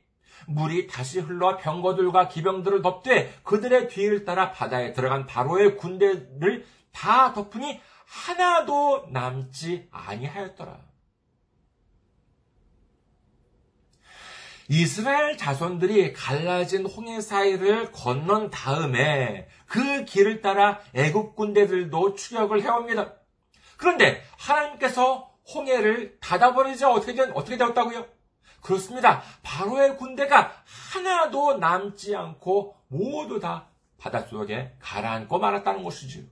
물이 0.47 0.87
다시 0.87 1.21
흘러 1.21 1.57
병거들과 1.57 2.29
기병들을 2.29 2.83
덮되 2.83 3.33
그들의 3.45 3.89
뒤를 3.89 4.25
따라 4.25 4.51
바다에 4.51 4.93
들어간 4.93 5.27
바로의 5.27 5.77
군대를 5.77 6.67
다 6.93 7.33
덮으니 7.33 7.81
하나도 8.07 9.09
남지 9.11 9.89
아니하였더라. 9.91 10.79
이스라엘 14.69 15.37
자손들이 15.37 16.15
갈라진 16.15 16.87
홍해 16.87 17.21
사이를 17.21 17.93
건넌 17.93 18.51
다음에 18.51 19.47
그 19.67 20.05
길을 20.07 20.41
따라 20.41 20.81
애국 20.95 21.37
군대들도 21.37 22.15
추격을 22.15 22.63
해옵니다. 22.63 23.15
그런데 23.85 24.23
하나님께서 24.39 25.31
홍해를 25.55 26.19
닫아버리자 26.19 26.91
어떻게 26.91 27.13
된, 27.13 27.33
어떻게 27.33 27.59
되었다고요? 27.59 28.07
그렇습니다. 28.63 29.23
바로의 29.43 29.99
군대가 29.99 30.53
하나도 30.65 31.59
남지 31.59 32.17
않고 32.17 32.77
모두 32.89 33.41
다 33.41 33.69
바닷속에 33.99 34.73
가라앉고 34.81 35.39
말았다는 35.39 35.85
것이지요. 35.85 36.25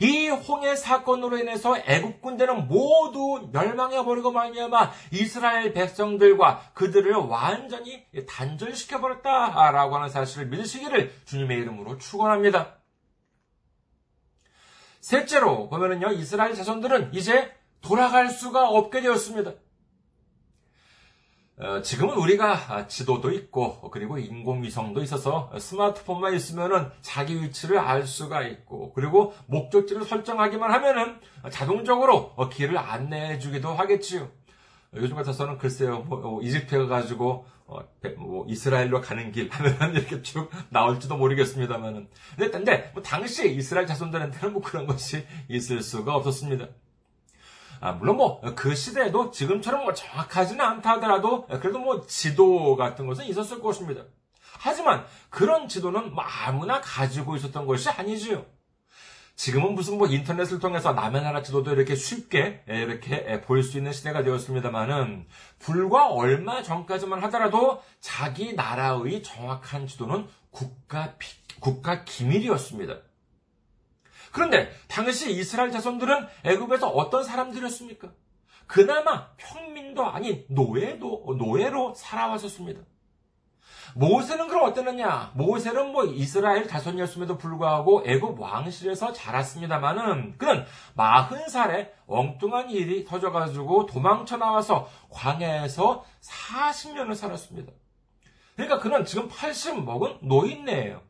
이 0.00 0.28
홍해 0.28 0.76
사건으로 0.76 1.38
인해서 1.38 1.76
애국 1.76 2.22
군대는 2.22 2.68
모두 2.68 3.48
멸망해 3.52 4.04
버리고 4.04 4.30
말미암아 4.30 4.92
이스라엘 5.10 5.72
백성들과 5.72 6.70
그들을 6.74 7.12
완전히 7.14 8.06
단절시켜 8.28 9.00
버렸다라고 9.00 9.96
하는 9.96 10.08
사실을 10.08 10.46
믿으시기를 10.46 11.12
주님의 11.24 11.58
이름으로 11.58 11.98
축원합니다. 11.98 12.76
셋째로 15.06 15.68
보면은요 15.68 16.14
이스라엘 16.14 16.56
자손들은 16.56 17.14
이제 17.14 17.52
돌아갈 17.80 18.28
수가 18.28 18.68
없게 18.68 19.00
되었습니다. 19.02 19.52
어, 21.58 21.80
지금은 21.80 22.16
우리가 22.16 22.88
지도도 22.88 23.30
있고 23.30 23.88
그리고 23.92 24.18
인공위성도 24.18 25.04
있어서 25.04 25.52
스마트폰만 25.56 26.34
있으면은 26.34 26.90
자기 27.02 27.40
위치를 27.40 27.78
알 27.78 28.04
수가 28.04 28.42
있고 28.42 28.92
그리고 28.94 29.32
목적지를 29.46 30.02
설정하기만 30.02 30.72
하면은 30.72 31.20
자동적으로 31.52 32.34
길을 32.52 32.76
안내해 32.76 33.38
주기도 33.38 33.74
하겠지요. 33.74 34.28
요즘 34.94 35.16
같아서는 35.16 35.58
글쎄요, 35.58 36.00
뭐, 36.00 36.18
뭐 36.18 36.42
이집트에 36.42 36.86
가지고 36.86 37.46
어, 37.66 37.80
뭐 38.16 38.46
이스라엘로 38.48 39.00
가는 39.00 39.32
길 39.32 39.50
하면 39.50 39.94
이렇게 39.94 40.22
쭉 40.22 40.50
나올지도 40.70 41.16
모르겠습니다만은. 41.16 42.08
근데, 42.36 42.50
근데 42.50 42.90
뭐 42.94 43.02
당시 43.02 43.54
이스라엘 43.54 43.86
자손들한테는 43.86 44.52
뭐 44.54 44.62
그런 44.62 44.86
것이 44.86 45.26
있을 45.48 45.82
수가 45.82 46.14
없었습니다. 46.14 46.68
아, 47.80 47.92
물론 47.92 48.16
뭐 48.16 48.40
그 48.54 48.74
시대에도 48.74 49.30
지금처럼 49.30 49.84
뭐 49.84 49.92
정확하지는 49.92 50.64
않다 50.64 50.92
하더라도 50.92 51.46
그래도 51.46 51.78
뭐 51.78 52.06
지도 52.06 52.76
같은 52.76 53.06
것은 53.06 53.26
있었을 53.26 53.60
것입니다. 53.60 54.02
하지만 54.58 55.04
그런 55.28 55.68
지도는 55.68 56.14
뭐 56.14 56.24
아무나 56.24 56.80
가지고 56.80 57.36
있었던 57.36 57.66
것이 57.66 57.90
아니지요. 57.90 58.46
지금은 59.36 59.74
무슨 59.74 59.98
뭐 59.98 60.06
인터넷을 60.06 60.58
통해서 60.58 60.94
남의 60.94 61.22
나라 61.22 61.42
지도도 61.42 61.72
이렇게 61.72 61.94
쉽게 61.94 62.64
이렇게 62.66 63.40
볼 63.42 63.62
수 63.62 63.76
있는 63.76 63.92
시대가 63.92 64.22
되었습니다만은 64.22 65.26
불과 65.58 66.08
얼마 66.08 66.62
전까지만 66.62 67.22
하더라도 67.24 67.82
자기 68.00 68.54
나라의 68.54 69.22
정확한 69.22 69.86
지도는 69.86 70.26
국가 70.50 71.14
국가 71.60 72.04
기밀이었습니다. 72.04 72.98
그런데 74.32 74.70
당시 74.88 75.32
이스라엘 75.32 75.70
자손들은 75.70 76.26
애굽에서 76.44 76.88
어떤 76.88 77.22
사람들이었습니까? 77.22 78.10
그나마 78.66 79.28
평민도 79.36 80.04
아닌 80.04 80.44
노예도 80.48 81.36
노예로 81.38 81.94
살아왔었습니다. 81.94 82.80
모세는 83.94 84.48
그럼 84.48 84.64
어땠느냐? 84.64 85.32
모세는 85.34 85.92
뭐 85.92 86.04
이스라엘 86.04 86.68
자손이었음에도 86.68 87.38
불구하고 87.38 88.02
애굽 88.04 88.38
왕실에서 88.38 89.12
자랐습니다만은 89.12 90.36
그는 90.36 90.64
마흔 90.94 91.48
살에 91.48 91.92
엉뚱한 92.06 92.70
일이 92.70 93.04
터져가지고 93.04 93.86
도망쳐 93.86 94.36
나와서 94.36 94.88
광야에서 95.10 96.04
40년을 96.20 97.14
살았습니다. 97.14 97.72
그러니까 98.54 98.78
그는 98.80 99.04
지금 99.04 99.28
80 99.28 99.84
먹은 99.84 100.18
노인네예요. 100.22 101.05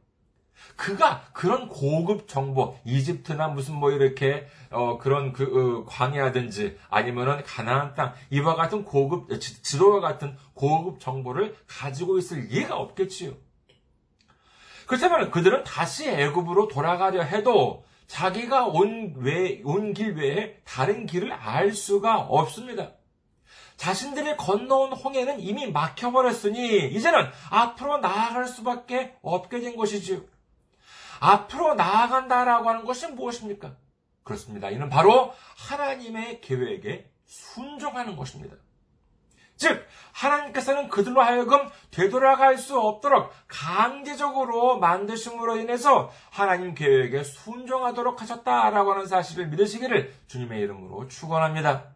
그가 0.76 1.22
그런 1.32 1.68
고급 1.68 2.28
정보, 2.28 2.76
이집트나 2.84 3.48
무슨 3.48 3.74
뭐 3.76 3.90
이렇게 3.90 4.46
어, 4.70 4.98
그런 4.98 5.32
그 5.32 5.44
어, 5.44 5.84
광야든지 5.88 6.78
아니면은 6.90 7.42
가나안 7.44 7.94
땅 7.94 8.12
이와 8.30 8.54
같은 8.56 8.84
고급 8.84 9.28
지 9.40 9.78
도와 9.78 10.00
같은 10.00 10.36
고급 10.54 11.00
정보를 11.00 11.56
가지고 11.66 12.18
있을 12.18 12.50
이해가 12.50 12.76
없겠지요. 12.76 13.32
그렇다면 14.86 15.30
그들은 15.30 15.64
다시 15.64 16.08
애굽으로 16.08 16.68
돌아가려 16.68 17.22
해도 17.22 17.84
자기가 18.06 18.66
온 18.66 19.14
외, 19.16 19.60
온 19.64 19.92
길 19.92 20.14
외에 20.14 20.58
다른 20.64 21.06
길을 21.06 21.32
알 21.32 21.72
수가 21.72 22.20
없습니다. 22.20 22.92
자신들이 23.76 24.36
건너온 24.36 24.92
홍해는 24.92 25.40
이미 25.40 25.70
막혀버렸으니 25.70 26.88
이제는 26.88 27.26
앞으로 27.50 27.98
나아갈 27.98 28.46
수밖에 28.46 29.14
없게 29.22 29.60
된 29.60 29.76
것이지요. 29.76 30.20
앞으로 31.20 31.74
나아간다라고 31.74 32.68
하는 32.68 32.84
것이 32.84 33.06
무엇입니까? 33.08 33.76
그렇습니다. 34.22 34.70
이는 34.70 34.88
바로 34.88 35.32
하나님의 35.68 36.40
계획에 36.40 37.10
순종하는 37.24 38.16
것입니다. 38.16 38.56
즉, 39.56 39.86
하나님께서는 40.12 40.88
그들로 40.88 41.22
하여금 41.22 41.68
되돌아갈 41.90 42.58
수 42.58 42.78
없도록 42.78 43.32
강제적으로 43.48 44.78
만드심으로 44.78 45.56
인해서 45.58 46.10
하나님 46.30 46.74
계획에 46.74 47.22
순종하도록 47.22 48.20
하셨다라고 48.20 48.92
하는 48.92 49.06
사실을 49.06 49.48
믿으시기를 49.48 50.12
주님의 50.26 50.60
이름으로 50.60 51.08
축원합니다. 51.08 51.95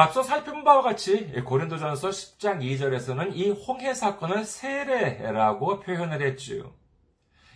앞서 0.00 0.22
살펴본 0.22 0.64
바와 0.64 0.82
같이 0.82 1.26
고린도전서 1.44 2.08
10장 2.08 2.62
2절에서는 2.62 3.32
이 3.34 3.50
홍해 3.50 3.92
사건을 3.92 4.44
세례라고 4.44 5.80
표현을 5.80 6.22
했지요. 6.22 6.72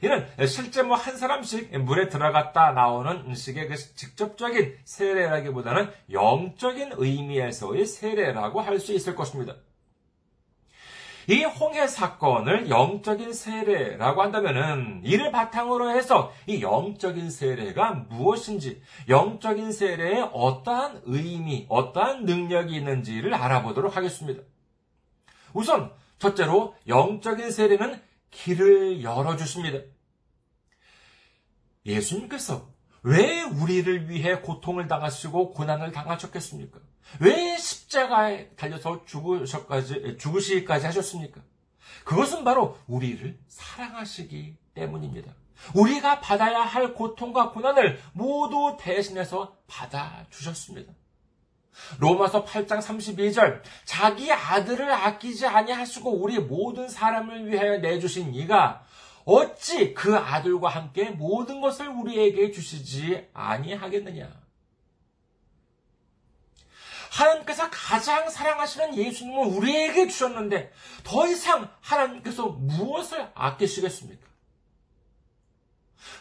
이는 0.03 0.27
실제 0.47 0.83
뭐 0.83 0.97
한 0.97 1.17
사람씩 1.17 1.79
물에 1.81 2.11
들어갔다 2.11 2.73
나오는 2.73 3.35
식의 3.35 3.69
그 3.69 3.77
직접적인 3.77 4.77
세례라기보다는 4.85 5.91
영적인 6.11 6.93
의미에서의 6.97 7.87
세례라고 7.87 8.61
할 8.61 8.79
수 8.79 8.93
있을 8.93 9.15
것입니다. 9.15 9.55
이 11.29 11.43
홍해 11.43 11.87
사건을 11.87 12.69
영적인 12.69 13.33
세례라고 13.33 14.23
한다면은 14.23 15.01
이를 15.05 15.31
바탕으로 15.33 15.91
해서 15.91 16.33
이 16.47 16.61
영적인 16.61 17.31
세례가 17.31 18.07
무엇인지, 18.11 18.83
영적인 19.09 19.73
세례에 19.73 20.21
어떠한 20.33 21.03
의미, 21.05 21.67
어떠한 21.69 22.25
능력이 22.25 22.75
있는지를 22.77 23.33
알아보도록 23.35 23.97
하겠습니다. 23.97 24.43
우선 25.53 25.93
첫째로 26.19 26.75
영적인 26.87 27.51
세례는 27.51 28.01
길을 28.31 29.03
열어주십니다. 29.03 29.79
예수님께서 31.87 32.69
왜 33.03 33.43
우리를 33.43 34.09
위해 34.09 34.41
고통을 34.41 34.89
당하시고 34.89 35.53
고난을 35.53 35.93
당하셨겠습니까? 35.93 36.81
왜 37.21 37.57
십자가에 37.57 38.49
달려서 38.51 39.05
죽으셔까지, 39.05 40.17
죽으시기까지 40.19 40.87
하셨습니까? 40.87 41.41
그것은 42.05 42.45
바로 42.45 42.79
우리를 42.87 43.39
사랑하시기 43.49 44.57
때문입니다. 44.75 45.33
우리가 45.75 46.21
받아야 46.21 46.61
할 46.63 46.95
고통과 46.95 47.51
고난을 47.51 48.01
모두 48.13 48.77
대신해서 48.79 49.57
받아주셨습니다. 49.67 50.93
로마서 51.99 52.45
8장 52.45 52.81
32절 52.81 53.63
자기 53.85 54.33
아들을 54.33 54.93
아끼지 54.93 55.47
아니하시고 55.47 56.11
우리 56.11 56.39
모든 56.39 56.89
사람을 56.89 57.51
위하여 57.51 57.79
내주신 57.79 58.35
이가 58.35 58.85
어찌 59.25 59.95
그 59.95 60.17
아들과 60.17 60.69
함께 60.69 61.11
모든 61.11 61.61
것을 61.61 61.89
우리에게 61.89 62.53
주시지 62.53 63.29
아니하겠느냐? 63.33 64.44
하나님께서 67.15 67.71
가장 67.71 68.29
사랑하시는 68.29 68.97
예수님을 68.97 69.47
우리에게 69.57 70.09
주셨는데 70.09 70.73
더 71.05 71.27
이상 71.29 71.71
하나님께서 71.81 72.47
무엇을 72.49 73.31
아끼시겠습니까? 73.35 74.25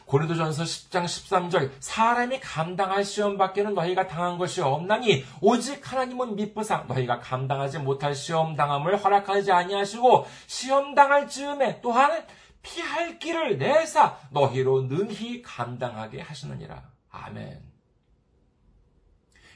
고린도전서 0.06 0.63
10장 0.63 1.06
13절 1.06 1.71
사람이 1.79 2.39
감당할 2.39 3.03
시험 3.03 3.38
밖에는 3.38 3.73
너희가 3.73 4.08
당한 4.08 4.38
것이 4.38 4.62
없나니 4.62 5.25
오직 5.41 5.91
하나님은 5.91 6.36
미쁘사 6.36 6.86
너희가 6.88 7.19
감당하지 7.19 7.79
못할 7.79 8.13
시험 8.13 8.56
당함을 8.56 8.97
허락하지 8.97 9.51
아니하시고 9.51 10.27
시험 10.45 10.93
당할 10.93 11.27
즈음에 11.27 11.82
또한 11.82 12.25
피할 12.62 13.19
길을 13.19 13.58
내사 13.58 14.19
너희로 14.29 14.84
능히 14.84 15.41
감당하게 15.41 16.21
하시느니라. 16.21 16.84
아멘. 17.10 17.62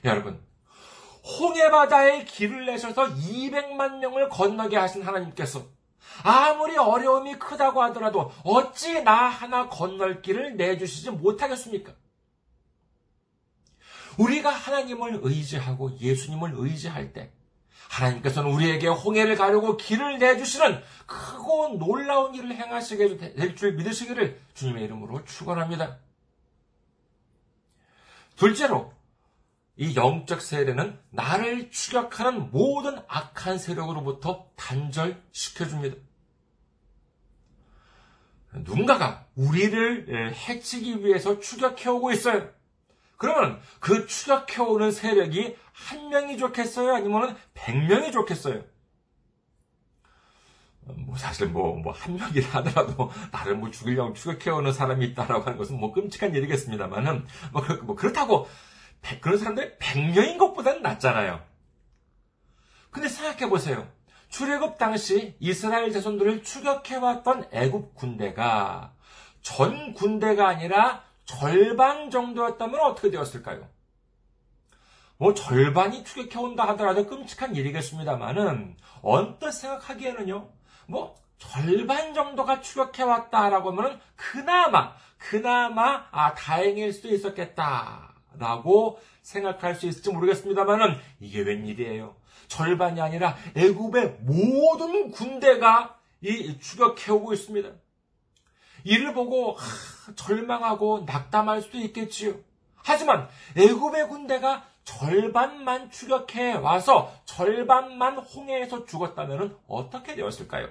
여러분, 0.04 0.47
홍해 1.28 1.70
바다에 1.70 2.24
길을 2.24 2.66
내셔서 2.66 3.14
200만 3.16 4.00
명을 4.00 4.30
건너게 4.30 4.78
하신 4.78 5.04
하나님께서 5.04 5.66
아무리 6.24 6.78
어려움이 6.78 7.38
크다고 7.38 7.84
하더라도 7.84 8.32
어찌 8.44 9.04
나 9.04 9.28
하나 9.28 9.68
건널 9.68 10.22
길을 10.22 10.56
내주시지 10.58 11.12
못하겠습니까? 11.12 11.94
우리가 14.18 14.50
하나님을 14.50 15.20
의지하고 15.22 15.98
예수님을 16.00 16.54
의지할 16.56 17.14
때 17.14 17.32
하나님께서는 17.90 18.52
우리에게 18.52 18.88
홍해를 18.88 19.36
가르고 19.36 19.78
길을 19.78 20.18
내주시는 20.20 20.82
크고 21.06 21.78
놀라운 21.78 22.34
일을 22.36 22.56
행하시게 22.56 23.18
될 23.36 23.56
줄 23.56 23.74
믿으시기를 23.74 24.40
주님의 24.56 24.86
이름으로 24.86 25.24
축원합니다. 25.26 26.00
둘째로 28.36 28.94
이 29.78 29.96
영적 29.96 30.42
세례는 30.42 31.00
나를 31.12 31.70
추격하는 31.72 32.52
모든 32.52 33.00
악한 33.08 33.60
세력으로부터 33.60 34.50
단절시켜줍니다. 34.56 35.98
누군가가 38.54 39.26
우리를 39.36 40.34
해치기 40.34 41.06
위해서 41.06 41.40
추격해오고 41.40 42.12
있어요. 42.12 42.50
그러면 43.18 43.60
그 43.80 44.08
추격해오는 44.08 44.92
세력이 44.92 45.56
한 45.74 46.10
명이 46.10 46.38
좋겠어요? 46.38 46.94
아니면 46.96 47.36
백 47.54 47.78
명이 47.78 48.12
좋겠어요? 48.12 48.64
뭐 51.06 51.18
사실 51.18 51.48
뭐 51.50 51.76
뭐 51.82 51.92
한 51.92 52.16
명이라 52.16 52.48
하더라도 52.50 53.12
나를 53.32 53.56
뭐 53.56 53.70
죽이려고 53.70 54.14
추격해오는 54.14 54.72
사람이 54.72 55.06
있다라고 55.08 55.44
하는 55.44 55.58
것은 55.58 55.78
뭐 55.78 55.92
끔찍한 55.92 56.34
일이겠습니다만은 56.34 57.26
뭐, 57.52 57.62
그렇, 57.62 57.84
뭐 57.84 57.96
그렇다고 57.96 58.46
백, 58.46 58.52
그런 59.22 59.38
사람들이 59.38 59.78
백 59.80 60.00
명인 60.14 60.38
것보다는 60.38 60.82
낫잖아요. 60.82 61.42
근데 62.92 63.10
생각해 63.10 63.50
보세요. 63.50 63.88
출애굽 64.30 64.78
당시 64.78 65.36
이스라엘 65.40 65.92
자손들을 65.92 66.44
추격해왔던 66.44 67.50
애굽 67.52 67.96
군대가 67.96 68.94
전 69.42 69.94
군대가 69.94 70.48
아니라 70.48 71.04
절반 71.26 72.10
정도였다면 72.10 72.80
어떻게 72.82 73.10
되었을까요? 73.10 73.68
뭐 75.18 75.34
절반이 75.34 76.04
추격해온다 76.04 76.68
하더라도 76.70 77.08
끔찍한 77.08 77.56
일이겠습니다만은 77.56 78.78
언뜻 79.02 79.52
생각하기에는요. 79.52 80.50
뭐 80.88 81.16
절반 81.38 82.14
정도가 82.14 82.62
추격해왔다라고 82.62 83.72
하면 83.72 84.00
그나마 84.16 84.96
그나마 85.18 86.08
아 86.12 86.34
다행일 86.34 86.94
수도 86.94 87.10
있었겠다 87.10 88.07
라고 88.38 89.00
생각할 89.22 89.76
수 89.76 89.88
있을지 89.88 90.12
모르겠습니다만은 90.12 90.96
이게 91.20 91.42
웬일이에요? 91.42 92.16
절반이 92.48 93.02
아니라 93.02 93.36
애굽의 93.56 94.20
모든 94.22 95.12
군대가 95.12 95.98
이 96.22 96.58
추격해오고 96.60 97.34
있습니다. 97.34 97.70
이를 98.84 99.14
보고 99.14 99.54
하, 99.54 100.16
절망하고 100.16 101.04
낙담할 101.06 101.62
수도 101.62 101.78
있겠지요. 101.78 102.36
하지만 102.76 103.28
애굽의 103.58 104.08
군대가 104.08 104.66
절반만 104.86 105.92
추격해 105.92 106.54
와서 106.54 107.14
절반만 107.26 108.18
홍해에서 108.20 108.86
죽었다면 108.86 109.58
어떻게 109.68 110.16
되었을까요? 110.16 110.70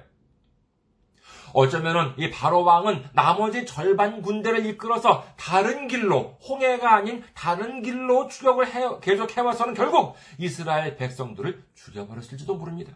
어쩌면은 1.56 2.12
이 2.18 2.30
바로 2.30 2.64
왕은 2.64 3.08
나머지 3.14 3.64
절반 3.64 4.20
군대를 4.20 4.66
이끌어서 4.66 5.24
다른 5.38 5.88
길로 5.88 6.38
홍해가 6.46 6.94
아닌 6.94 7.24
다른 7.32 7.80
길로 7.80 8.28
추격을 8.28 8.66
해, 8.66 8.82
계속 9.00 9.34
해와서는 9.34 9.72
결국 9.72 10.16
이스라엘 10.36 10.96
백성들을 10.96 11.64
죽여버렸을지도 11.74 12.56
모릅니다. 12.56 12.92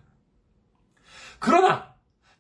그러나 1.39 1.95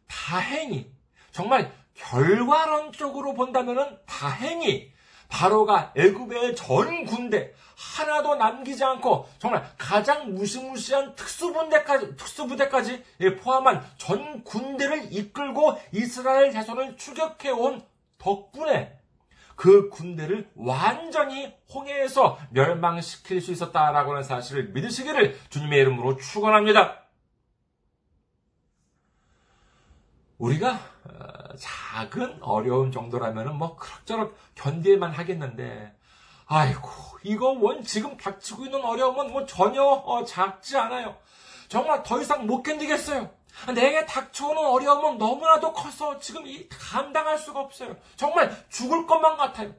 다행히 0.06 0.92
정말 1.30 1.72
결과론적으로 1.94 3.32
본다면은 3.32 3.96
다행히 4.04 4.92
바로가 5.30 5.92
애굽의 5.96 6.56
전 6.56 7.04
군대 7.06 7.54
하나도 7.76 8.34
남기지 8.34 8.84
않고 8.84 9.26
정말 9.38 9.64
가장 9.78 10.34
무시무시한 10.34 11.14
특수부대까지 11.14 12.16
특수부대까지 12.16 13.02
포함한 13.40 13.82
전 13.96 14.44
군대를 14.44 15.08
이끌고 15.12 15.78
이스라엘 15.92 16.52
자손을 16.52 16.96
추격해 16.98 17.50
온 17.50 17.82
덕분에 18.18 18.98
그 19.56 19.88
군대를 19.90 20.50
완전히 20.54 21.54
홍해에서 21.72 22.38
멸망시킬 22.50 23.40
수 23.40 23.52
있었다라고 23.52 24.12
하는 24.12 24.22
사실을 24.22 24.68
믿으시기를 24.70 25.38
주님의 25.50 25.80
이름으로 25.80 26.16
축원합니다. 26.16 27.02
우리가 30.38 30.72
어, 31.04 31.29
작은 31.58 32.38
어려움 32.42 32.92
정도라면 32.92 33.56
뭐 33.56 33.76
그럭저럭 33.76 34.36
견딜만 34.54 35.12
하겠는데 35.12 35.94
아이고 36.46 36.90
이거 37.22 37.50
원 37.50 37.84
지금 37.84 38.16
닥치고 38.16 38.64
있는 38.64 38.84
어려움은 38.84 39.32
뭐 39.32 39.46
전혀 39.46 39.82
어, 39.82 40.24
작지 40.24 40.76
않아요. 40.76 41.16
정말 41.68 42.02
더 42.02 42.20
이상 42.20 42.46
못 42.46 42.62
견디겠어요. 42.62 43.30
내게 43.74 44.04
닥쳐오는 44.06 44.64
어려움은 44.64 45.18
너무나도 45.18 45.72
커서 45.72 46.18
지금 46.18 46.46
이 46.46 46.68
감당할 46.68 47.38
수가 47.38 47.60
없어요. 47.60 47.96
정말 48.16 48.50
죽을 48.68 49.06
것만 49.06 49.36
같아요. 49.36 49.74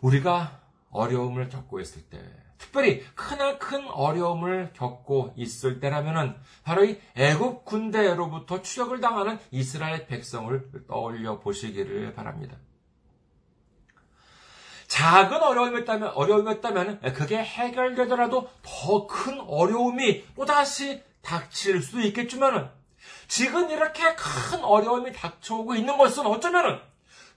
우리가 0.00 0.60
어려움을 0.90 1.48
겪고 1.48 1.80
있을 1.80 2.02
때 2.10 2.41
특별히 2.62 3.04
크나큰 3.16 3.88
어려움을 3.88 4.72
겪고 4.72 5.34
있을 5.36 5.80
때라면은 5.80 6.36
바로 6.62 6.84
이 6.84 6.96
애굽 7.16 7.64
군대로부터 7.64 8.62
추격을 8.62 9.00
당하는 9.00 9.38
이스라엘 9.50 10.06
백성을 10.06 10.70
떠올려 10.86 11.40
보시기를 11.40 12.14
바랍니다. 12.14 12.56
작은 14.86 15.42
어려움이었다면, 15.42 16.10
어려움이었다면 16.10 17.00
그게 17.14 17.38
해결되더라도 17.38 18.48
더 18.62 19.06
큰 19.08 19.40
어려움이 19.40 20.24
또다시 20.36 21.02
닥칠 21.22 21.82
수도 21.82 22.00
있겠지만은 22.00 22.68
지금 23.26 23.70
이렇게 23.70 24.14
큰 24.14 24.62
어려움이 24.62 25.12
닥쳐오고 25.12 25.74
있는 25.74 25.96
것은 25.98 26.26
어쩌면은 26.26 26.78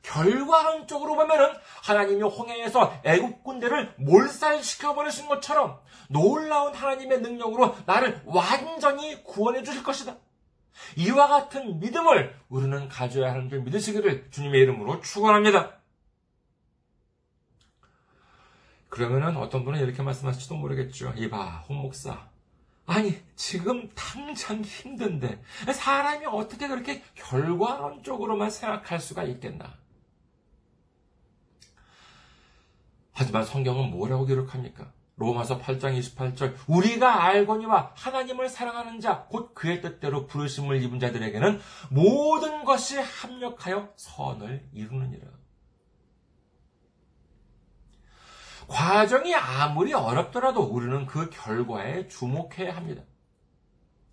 결과론적으로 0.06 1.16
보면은 1.16 1.54
하나님이 1.84 2.22
홍해에서 2.22 3.02
애국 3.04 3.44
군대를 3.44 3.96
몰살시켜 3.98 4.94
버리신 4.94 5.28
것처럼 5.28 5.80
놀라운 6.10 6.74
하나님의 6.74 7.22
능력으로 7.22 7.76
나를 7.86 8.22
완전히 8.26 9.24
구원해 9.24 9.64
주실 9.64 9.84
것이다. 9.84 10.16
이와 10.98 11.28
같은 11.28 11.80
믿음을 11.80 12.36
우리는 12.50 12.88
가져야 12.90 13.32
하는 13.32 13.50
줄 13.50 13.62
믿으시기를 13.62 14.30
주님의 14.32 14.62
이름으로 14.62 15.02
축원합니다. 15.02 15.78
그러면은 18.90 19.38
어떤 19.38 19.66
분은 19.66 19.80
이렇게 19.80 20.04
말씀하실지도 20.04 20.56
모르겠죠. 20.56 21.14
이봐, 21.18 21.66
홍 21.68 21.82
목사. 21.82 22.30
아니, 22.86 23.20
지금 23.36 23.90
당장 23.96 24.62
힘든데 24.62 25.42
사람이 25.74 26.28
어떻게 26.28 26.68
그렇게 26.68 27.04
결과론적으로만 27.16 28.50
생각할 28.50 29.00
수가 29.00 29.24
있겠나? 29.24 29.85
하지만 33.16 33.46
성경은 33.46 33.92
뭐라고 33.92 34.26
기록합니까? 34.26 34.92
로마서 35.16 35.60
8장 35.60 35.98
28절 35.98 36.54
우리가 36.68 37.24
알거니와 37.24 37.94
하나님을 37.96 38.50
사랑하는 38.50 39.00
자 39.00 39.28
곧 39.30 39.54
그의 39.56 39.82
뜻대로 39.82 40.28
부르심을 40.28 40.84
입은 40.84 41.00
자들에게는 41.00 41.62
모든 41.90 42.66
것이 42.66 42.98
합력하여 42.98 43.94
선을 43.96 44.68
이루느니라. 44.74 45.26
과정이 48.68 49.34
아무리 49.34 49.94
어렵더라도 49.94 50.64
우리는 50.64 51.06
그 51.06 51.30
결과에 51.30 52.08
주목해야 52.10 52.76
합니다. 52.76 53.04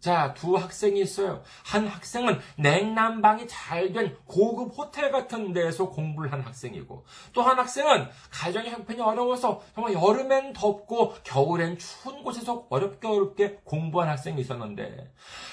자, 0.03 0.35
두 0.35 0.57
학생이 0.57 1.01
있어요. 1.01 1.45
한 1.65 1.87
학생은 1.87 2.41
냉난방이 2.57 3.47
잘 3.47 3.93
된 3.93 4.17
고급 4.25 4.77
호텔 4.77 5.13
같은 5.13 5.53
데에서 5.53 5.91
공부를 5.91 6.33
한 6.33 6.41
학생이고, 6.41 7.05
또 7.33 7.43
한 7.43 7.57
학생은 7.59 8.09
가정의 8.33 8.73
형편이 8.73 9.01
어려워서 9.01 9.61
정말 9.77 9.95
여름엔 9.95 10.55
덥고 10.55 11.15
겨울엔 11.23 11.79
추운 11.79 12.25
곳에서 12.25 12.67
어렵게 12.69 13.07
어렵게 13.07 13.61
공부한 13.63 14.09
학생이 14.09 14.41
있었는데, 14.41 15.13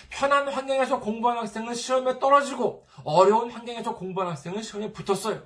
편한 0.09 0.47
환경에서 0.47 0.99
공부한 0.99 1.38
학생은 1.38 1.75
시험에 1.75 2.17
떨어지고, 2.17 2.88
어려운 3.03 3.51
환경에서 3.51 3.93
공부한 3.93 4.31
학생은 4.31 4.63
시험에 4.63 4.91
붙었어요. 4.91 5.43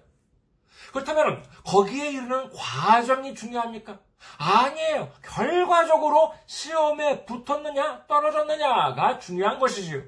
그렇다면 0.94 1.44
거기에 1.66 2.12
이르는 2.12 2.52
과정이 2.56 3.34
중요합니까? 3.34 4.00
아니에요. 4.38 5.12
결과적으로 5.24 6.34
시험에 6.46 7.26
붙었느냐, 7.26 8.06
떨어졌느냐가 8.08 9.18
중요한 9.18 9.60
것이지요. 9.60 10.04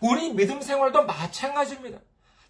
우리 0.00 0.32
믿음 0.32 0.60
생활도 0.60 1.04
마찬가지입니다. 1.04 1.98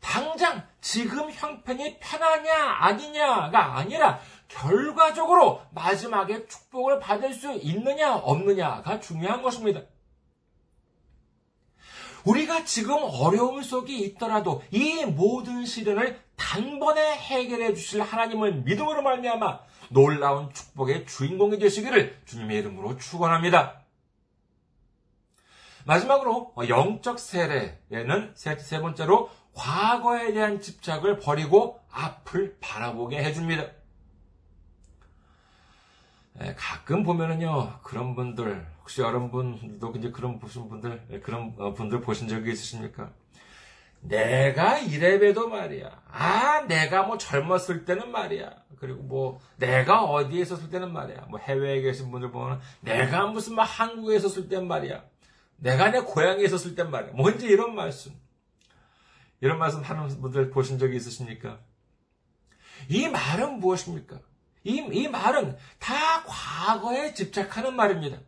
당장 0.00 0.66
지금 0.80 1.30
형편이 1.30 2.00
편하냐, 2.00 2.54
아니냐가 2.80 3.76
아니라 3.76 4.20
결과적으로 4.48 5.62
마지막에 5.70 6.46
축복을 6.46 6.98
받을 6.98 7.32
수 7.32 7.52
있느냐, 7.52 8.16
없느냐가 8.16 8.98
중요한 9.00 9.42
것입니다. 9.42 9.80
우리가 12.24 12.64
지금 12.64 12.96
어려움 13.02 13.62
속에 13.62 13.96
있더라도 13.98 14.62
이 14.70 15.04
모든 15.04 15.64
시련을 15.64 16.20
단번에 16.36 17.16
해결해 17.16 17.74
주실 17.74 18.02
하나님을 18.02 18.62
믿음으로 18.62 19.02
말미암아 19.02 19.60
놀라운 19.90 20.52
축복의 20.52 21.06
주인공이 21.06 21.58
되시기를 21.58 22.20
주님의 22.26 22.58
이름으로 22.58 22.96
축원합니다. 22.98 23.82
마지막으로 25.84 26.54
영적 26.68 27.18
세례에는 27.18 28.34
세 28.34 28.80
번째로 28.80 29.30
과거에 29.54 30.32
대한 30.32 30.60
집착을 30.60 31.18
버리고 31.18 31.80
앞을 31.90 32.58
바라보게 32.60 33.16
해줍니다. 33.24 33.66
가끔 36.56 37.02
보면은요 37.02 37.80
그런 37.82 38.14
분들 38.14 38.66
혹시 38.88 39.02
여러분도 39.02 39.92
이제 39.98 40.10
그런 40.10 40.38
보신 40.38 40.66
분들 40.66 41.20
그런 41.22 41.54
어, 41.58 41.74
분들 41.74 42.00
보신 42.00 42.26
적이 42.26 42.52
있으십니까? 42.52 43.12
내가 44.00 44.78
이래봬도 44.78 45.50
말이야. 45.50 46.04
아, 46.10 46.62
내가 46.62 47.02
뭐 47.02 47.18
젊었을 47.18 47.84
때는 47.84 48.10
말이야. 48.10 48.50
그리고 48.78 49.02
뭐 49.02 49.40
내가 49.56 50.04
어디에 50.04 50.40
있었을 50.40 50.70
때는 50.70 50.90
말이야. 50.90 51.26
뭐 51.28 51.38
해외에 51.38 51.82
계신 51.82 52.10
분들 52.10 52.30
보면 52.30 52.62
내가 52.80 53.26
무슨 53.26 53.56
막 53.56 53.64
한국에 53.64 54.16
있었을 54.16 54.48
땐 54.48 54.66
말이야. 54.66 55.04
내가 55.56 55.90
내 55.90 56.00
고향에 56.00 56.42
있었을 56.42 56.74
땐 56.74 56.90
말이야. 56.90 57.12
뭔지 57.12 57.44
뭐 57.44 57.52
이런 57.52 57.74
말씀. 57.74 58.12
이런 59.42 59.58
말씀 59.58 59.82
하는 59.82 60.08
분들 60.22 60.48
보신 60.48 60.78
적이 60.78 60.96
있으십니까? 60.96 61.60
이 62.88 63.06
말은 63.06 63.58
무엇입니까? 63.58 64.18
이, 64.64 64.76
이 64.78 65.08
말은 65.08 65.58
다 65.78 66.22
과거에 66.24 67.12
집착하는 67.12 67.76
말입니다. 67.76 68.18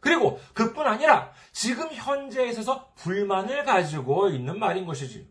그리고 0.00 0.40
그뿐 0.54 0.86
아니라 0.86 1.32
지금 1.52 1.88
현재에 1.92 2.48
있어서 2.48 2.92
불만을 2.96 3.64
가지고 3.64 4.28
있는 4.28 4.58
말인 4.58 4.86
것이지. 4.86 5.28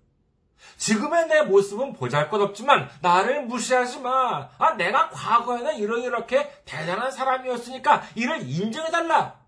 지금의 0.77 1.27
내 1.27 1.43
모습은 1.43 1.93
보잘 1.93 2.29
것 2.29 2.41
없지만 2.41 2.89
나를 3.01 3.45
무시하지 3.45 3.99
마. 3.99 4.49
아, 4.57 4.73
내가 4.73 5.09
과거에는 5.09 5.77
이런 5.77 6.01
이렇게 6.01 6.51
대단한 6.65 7.11
사람이었으니까 7.11 8.03
이를 8.15 8.49
인정해 8.49 8.91
달라. 8.91 9.39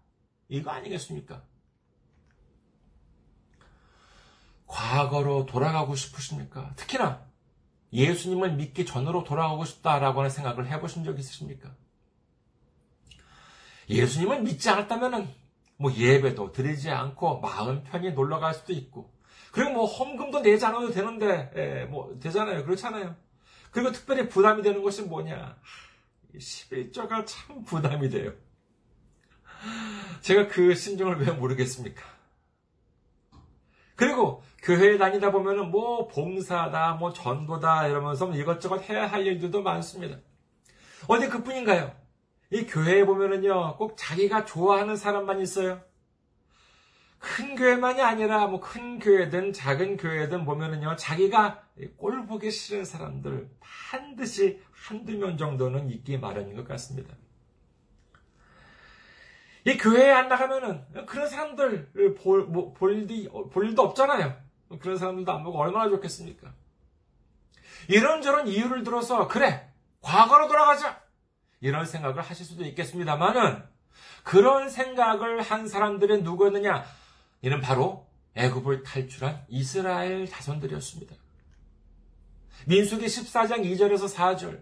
이거 0.48 0.72
아니겠습니까? 0.72 1.42
과거로 4.68 5.46
돌아가고 5.46 5.96
싶으십니까? 5.96 6.72
특히나 6.76 7.26
예수님을 7.92 8.54
믿기 8.54 8.86
전으로 8.86 9.24
돌아가고 9.24 9.66
싶다라고 9.66 10.20
하는 10.20 10.30
생각을 10.30 10.68
해보신 10.68 11.04
적 11.04 11.18
있으십니까? 11.18 11.72
예수님을 13.90 14.42
믿지 14.44 14.70
않았다면은 14.70 15.28
뭐 15.78 15.92
예배도 15.92 16.52
드리지 16.52 16.90
않고 16.90 17.40
마음 17.40 17.84
편히 17.84 18.12
놀러 18.12 18.40
갈 18.40 18.54
수도 18.54 18.74
있고 18.74 19.12
그리고 19.52 19.72
뭐 19.72 19.86
헌금도 19.86 20.42
내지 20.42 20.66
않아도 20.66 20.92
되는데 20.92 21.52
예, 21.56 21.86
뭐 21.86 22.18
되잖아요. 22.20 22.66
그렇잖아요. 22.66 23.16
그리고 23.72 23.92
특별히 23.92 24.28
부담이 24.28 24.62
되는 24.62 24.84
것이 24.84 25.04
뭐냐? 25.04 25.58
11조가 26.36 27.26
참 27.26 27.64
부담이 27.64 28.10
돼요. 28.10 28.34
제가 30.22 30.48
그 30.48 30.76
심정을 30.76 31.20
왜 31.20 31.32
모르겠습니까? 31.32 32.04
그리고 33.96 34.44
교회에 34.62 34.98
다니다 34.98 35.32
보면은 35.32 35.72
뭐 35.72 36.08
봉사다, 36.08 36.94
뭐 36.94 37.12
전도다 37.12 37.88
이러면서 37.88 38.28
뭐 38.28 38.36
이것저것 38.36 38.88
해야 38.90 39.08
할 39.08 39.26
일들도 39.26 39.62
많습니다. 39.62 40.18
어디 41.08 41.28
그뿐인가요? 41.28 41.94
이 42.52 42.66
교회에 42.66 43.06
보면은요, 43.06 43.78
꼭 43.78 43.94
자기가 43.98 44.46
좋아하는 44.46 44.96
사람만 44.96 45.40
있어요. 45.42 45.82
큰 47.20 47.56
교회만이 47.56 48.02
아니라 48.02 48.48
뭐 48.48 48.62
큰 48.62 48.98
교회든 48.98 49.54
작은 49.54 49.98
교회든 49.98 50.46
보면은요, 50.46 50.96
자기가 50.96 51.64
꼴 51.98 52.26
보기 52.26 52.50
싫은 52.50 52.86
사람들 52.86 53.50
반드시 53.60 54.62
한두 54.72 55.16
명 55.18 55.38
정도는 55.38 55.90
있기 55.90 56.18
마련인 56.18 56.56
것 56.56 56.68
같습니다. 56.68 57.16
이 59.66 59.78
교회에 59.78 60.10
안 60.12 60.30
나가면은 60.30 61.06
그런 61.06 61.28
사람들 61.28 62.16
볼, 62.16 62.46
뭐, 62.46 62.74
볼, 62.74 63.06
볼 63.52 63.66
일도 63.68 63.82
없잖아요. 63.84 64.36
그런 64.80 64.98
사람들도 64.98 65.32
안 65.32 65.44
보고 65.44 65.60
얼마나 65.60 65.90
좋겠습니까? 65.90 66.54
이런저런 67.90 68.48
이유를 68.48 68.84
들어서 68.84 69.28
그래 69.28 69.70
과거로 70.02 70.48
돌아가자 70.48 71.02
이런 71.62 71.86
생각을 71.86 72.22
하실 72.22 72.46
수도 72.46 72.64
있겠습니다만은 72.66 73.64
그런 74.24 74.70
생각을 74.70 75.42
한 75.42 75.68
사람들은 75.68 76.24
누구였느냐? 76.24 76.86
이는 77.42 77.62
바로 77.62 78.08
애굽을 78.36 78.84
탈출한 78.84 79.44
이스라엘 79.50 80.28
자손들이었습니다. 80.30 81.16
민수기 82.66 83.06
14장 83.06 83.64
2절에서 83.64 84.14
4절 84.14 84.62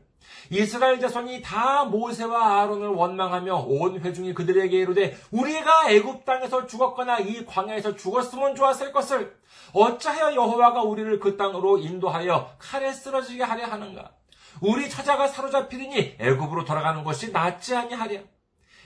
이스라엘 0.50 1.00
자손이 1.00 1.42
다 1.42 1.86
모세와 1.86 2.62
아론을 2.62 2.90
원망하며 2.90 3.56
온 3.56 4.00
회중이 4.00 4.34
그들에게 4.34 4.78
이르되 4.78 5.18
우리가 5.32 5.90
애굽 5.92 6.26
땅에서 6.26 6.68
죽었거나 6.68 7.20
이 7.20 7.46
광야에서 7.46 7.96
죽었으면 7.96 8.56
좋았을 8.56 8.92
것을 8.92 9.36
어찌하여 9.74 10.36
여호와가 10.36 10.84
우리를 10.84 11.20
그 11.20 11.38
땅으로 11.38 11.80
인도하여 11.80 12.56
칼에 12.60 12.94
쓰러지게 12.94 13.44
하려 13.44 13.66
하는가 13.66 14.12
우리 14.62 14.90
처자가 14.90 15.28
사로잡히더니 15.28 16.18
애굽으로 16.20 16.66
돌아가는 16.66 17.04
것이 17.04 17.32
낫지 17.32 17.76
아니하랴 17.76 18.22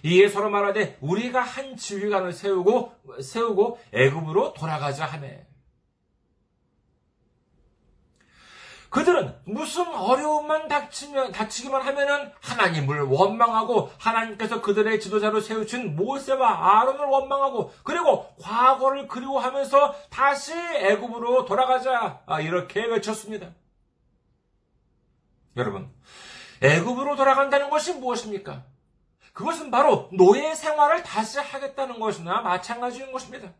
이에 0.03 0.27
서로 0.27 0.49
말하되 0.49 0.97
우리가 1.01 1.41
한 1.41 1.75
지휘관을 1.75 2.33
세우고 2.33 2.93
세우고 3.21 3.79
애굽으로 3.93 4.53
돌아가자 4.53 5.05
하네 5.05 5.47
그들은 8.91 9.33
무슨 9.45 9.87
어려움만 9.87 10.67
닥치면, 10.67 11.31
닥치기만 11.31 11.81
하면은 11.81 12.29
하나님을 12.41 13.03
원망하고 13.03 13.89
하나님께서 13.97 14.61
그들의 14.61 14.99
지도자로 14.99 15.39
세우신 15.39 15.95
모세와 15.95 16.81
아론을 16.81 17.05
원망하고 17.05 17.71
그리고 17.83 18.27
과거를 18.41 19.07
그리워하면서 19.07 19.95
다시 20.09 20.53
애굽으로 20.53 21.45
돌아가자 21.45 22.19
아, 22.25 22.41
이렇게 22.41 22.85
외쳤습니다. 22.85 23.47
여러분, 25.57 25.91
애굽으로 26.61 27.15
돌아간다는 27.15 27.69
것이 27.69 27.93
무엇입니까? 27.93 28.63
그것은 29.33 29.71
바로 29.71 30.09
노예 30.13 30.53
생활을 30.55 31.03
다시 31.03 31.39
하겠다는 31.39 31.99
것이나 31.99 32.41
마찬가지인 32.41 33.11
것입니다. 33.11 33.53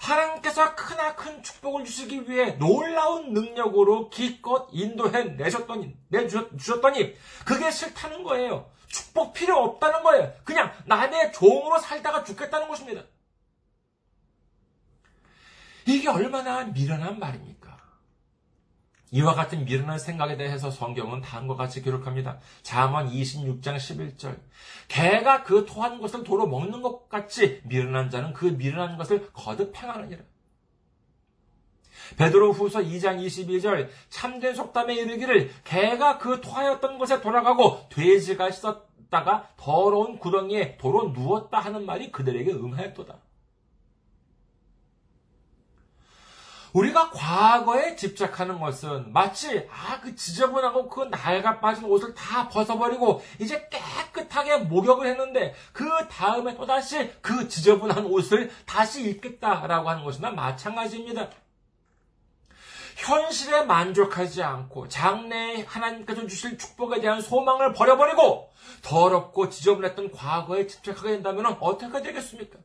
하나님께서 0.00 0.74
크나큰 0.74 1.42
축복을 1.42 1.84
주시기 1.84 2.28
위해 2.28 2.52
놀라운 2.52 3.32
능력으로 3.32 4.10
기껏 4.10 4.68
인도해 4.72 5.24
내셨더니, 5.24 5.96
내주셨더니, 6.08 7.16
그게 7.44 7.70
싫다는 7.70 8.22
거예요. 8.22 8.70
축복 8.88 9.32
필요 9.32 9.56
없다는 9.58 10.02
거예요. 10.02 10.34
그냥 10.44 10.72
남의 10.84 11.32
종으로 11.32 11.78
살다가 11.78 12.24
죽겠다는 12.24 12.68
것입니다. 12.68 13.02
이게 15.86 16.08
얼마나 16.08 16.64
미련한 16.64 17.18
말입니까? 17.18 17.61
이와 19.12 19.34
같은 19.34 19.66
미련한 19.66 19.98
생각에 19.98 20.38
대해서 20.38 20.70
성경은 20.70 21.20
다음과 21.20 21.54
같이 21.54 21.82
기록합니다. 21.82 22.38
잠언 22.62 23.10
26장 23.10 23.76
11절. 23.76 24.38
개가 24.88 25.42
그 25.42 25.66
토한 25.66 26.00
것을 26.00 26.24
도로 26.24 26.46
먹는 26.46 26.80
것 26.80 27.10
같이 27.10 27.60
미련한 27.64 28.08
자는 28.08 28.32
그 28.32 28.46
미련한 28.46 28.96
것을 28.96 29.30
거듭 29.34 29.76
행하느니라. 29.76 30.22
베드로 32.16 32.52
후서 32.52 32.80
2장 32.80 33.24
22절 33.24 33.88
참된 34.08 34.54
속담에 34.54 34.94
이르기를 34.94 35.50
개가 35.64 36.16
그 36.16 36.40
토하였던 36.40 36.96
곳에 36.98 37.20
돌아가고 37.20 37.88
돼지가 37.90 38.50
씻었다가 38.50 39.50
더러운 39.58 40.18
구덩이에 40.18 40.78
도로 40.78 41.10
누웠다 41.10 41.58
하는 41.58 41.84
말이 41.84 42.10
그들에게 42.10 42.50
응하였도다. 42.50 43.18
우리가 46.72 47.10
과거에 47.10 47.96
집착하는 47.96 48.58
것은 48.60 49.12
마치 49.12 49.68
아 49.70 50.00
그 50.02 50.16
지저분하고 50.16 50.88
그 50.88 51.04
낡아 51.04 51.60
빠진 51.60 51.84
옷을 51.84 52.14
다 52.14 52.48
벗어버리고 52.48 53.22
이제 53.38 53.68
깨끗하게 53.70 54.58
목욕을 54.58 55.06
했는데 55.06 55.54
그 55.72 55.88
다음에 56.10 56.56
또 56.56 56.66
다시 56.66 57.10
그 57.22 57.48
지저분한 57.48 58.06
옷을 58.06 58.50
다시 58.66 59.08
입겠다라고 59.08 59.88
하는 59.88 60.04
것이나 60.04 60.30
마찬가지입니다. 60.30 61.28
현실에 62.96 63.64
만족하지 63.64 64.42
않고 64.42 64.88
장래에 64.88 65.62
하나님께서 65.62 66.26
주실 66.26 66.58
축복에 66.58 67.00
대한 67.00 67.20
소망을 67.20 67.72
버려버리고 67.72 68.50
더럽고 68.82 69.48
지저분했던 69.48 70.12
과거에 70.12 70.66
집착하게 70.66 71.10
된다면 71.12 71.56
어떻게 71.60 72.02
되겠습니까? 72.02 72.58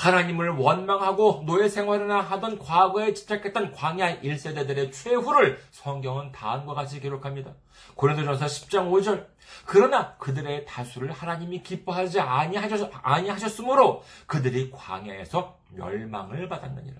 하나님을 0.00 0.48
원망하고 0.50 1.42
노예 1.44 1.68
생활이나 1.68 2.22
하던 2.22 2.58
과거에 2.58 3.12
집착했던 3.12 3.72
광야 3.72 4.20
1세대들의 4.20 4.92
최후를 4.92 5.60
성경은 5.70 6.32
다음과 6.32 6.72
같이 6.72 7.00
기록합니다. 7.00 7.52
고린도전서 7.96 8.46
10장 8.46 8.90
5절 8.90 9.26
그러나 9.66 10.16
그들의 10.16 10.64
다수를 10.64 11.12
하나님이 11.12 11.62
기뻐하지 11.62 12.18
아니하셨, 12.18 12.90
아니하셨으므로 13.02 14.02
그들이 14.26 14.70
광야에서 14.70 15.58
멸망을 15.68 16.48
받았느니라. 16.48 16.96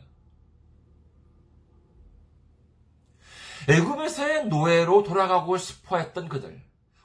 애굽에서의 3.68 4.46
노예로 4.48 5.04
돌아가고 5.04 5.56
싶어 5.56 5.96
했던 5.98 6.28
그들, 6.28 6.60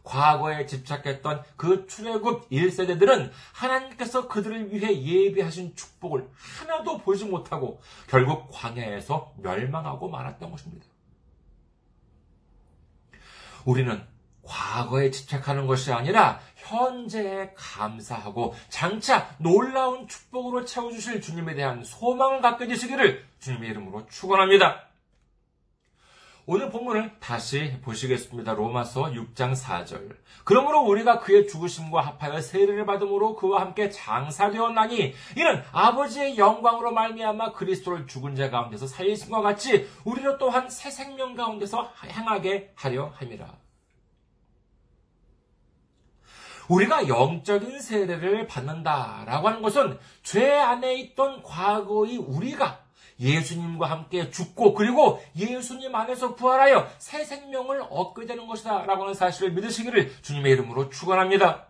과거에 0.06 0.66
집착했던 0.66 1.44
그 1.58 1.88
출애굽 1.88 2.50
1세대들은 2.50 3.32
하나님께서 3.54 4.28
그들을 4.28 4.72
위해 4.72 5.02
예비하신 5.02 5.76
축복을 5.76 6.30
하나도 6.60 7.00
보지 7.00 7.26
못하고 7.26 7.82
결국 8.08 8.50
광야에서 8.52 9.34
멸망하고 9.38 10.08
말았던 10.08 10.52
것입니다. 10.52 10.86
우리는 13.66 14.02
과거에 14.44 15.10
집착하는 15.10 15.66
것이 15.66 15.92
아니라 15.92 16.40
현재에 16.56 17.52
감사하고 17.56 18.54
장차 18.70 19.36
놀라운 19.40 20.08
축복으로 20.08 20.66
채워주실 20.66 21.20
주님에 21.22 21.56
대한 21.56 21.84
소망을 21.84 22.42
갖게 22.42 22.68
되시기를 22.68 23.26
주님의 23.40 23.72
이름으로 23.72 24.06
축원합니다. 24.08 24.84
오늘 26.48 26.70
본문을 26.70 27.20
다시 27.20 27.76
보시겠습니다. 27.82 28.54
로마서 28.54 29.06
6장 29.06 29.56
4절. 29.56 30.16
그러므로 30.44 30.82
우리가 30.82 31.20
그의 31.20 31.48
죽으심과 31.48 32.02
합하여 32.02 32.40
세례를 32.40 32.86
받음으로 32.86 33.36
그와 33.36 33.62
함께 33.62 33.90
장사되었나니 33.90 35.14
이는 35.38 35.64
아버지의 35.72 36.38
영광으로 36.38 36.92
말미암아 36.92 37.54
그리스도를 37.54 38.06
죽은 38.06 38.36
자 38.36 38.52
가운데서 38.52 38.86
살리심과 38.86 39.42
같이 39.42 39.88
우리로 40.04 40.38
또한 40.38 40.70
새 40.70 40.92
생명 40.92 41.34
가운데서 41.34 41.92
행하게 42.06 42.74
하려 42.76 43.12
함이라. 43.16 43.52
우리가 46.70 47.08
영적인 47.08 47.80
세례를 47.80 48.46
받는다라고 48.46 49.48
하는 49.48 49.62
것은 49.64 50.00
죄 50.22 50.52
안에 50.52 50.96
있던 50.96 51.42
과거의 51.42 52.18
우리가 52.18 52.85
예수님과 53.20 53.90
함께 53.90 54.30
죽고 54.30 54.74
그리고 54.74 55.24
예수님 55.36 55.94
안에서 55.96 56.36
부활하여 56.36 56.90
새 56.98 57.24
생명을 57.24 57.84
얻게 57.90 58.26
되는 58.26 58.48
것이다 58.48 58.86
라고 58.86 59.04
하는 59.04 59.14
사실을 59.14 59.52
믿으시기를 59.52 60.22
주님의 60.22 60.52
이름으로 60.54 60.90
축원합니다. 60.90 61.68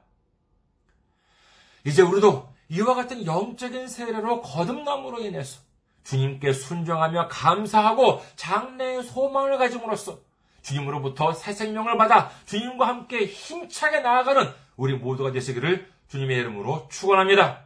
이제 1.85 2.01
우리도 2.01 2.49
이와 2.69 2.95
같은 2.95 3.25
영적인 3.25 3.87
세례로 3.87 4.41
거듭남으로 4.41 5.19
인해서 5.21 5.61
주님께 6.03 6.53
순종하며 6.53 7.27
감사하고 7.27 8.23
장래의 8.35 9.03
소망을 9.03 9.57
가짐으로써 9.57 10.19
주님으로부터 10.61 11.33
새 11.33 11.53
생명을 11.53 11.97
받아 11.97 12.31
주님과 12.45 12.87
함께 12.87 13.25
힘차게 13.25 13.99
나아가는 13.99 14.51
우리 14.77 14.95
모두가 14.95 15.31
되시기를 15.31 15.91
주님의 16.07 16.37
이름으로 16.37 16.87
축원합니다. 16.89 17.65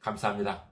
감사합니다. 0.00 0.71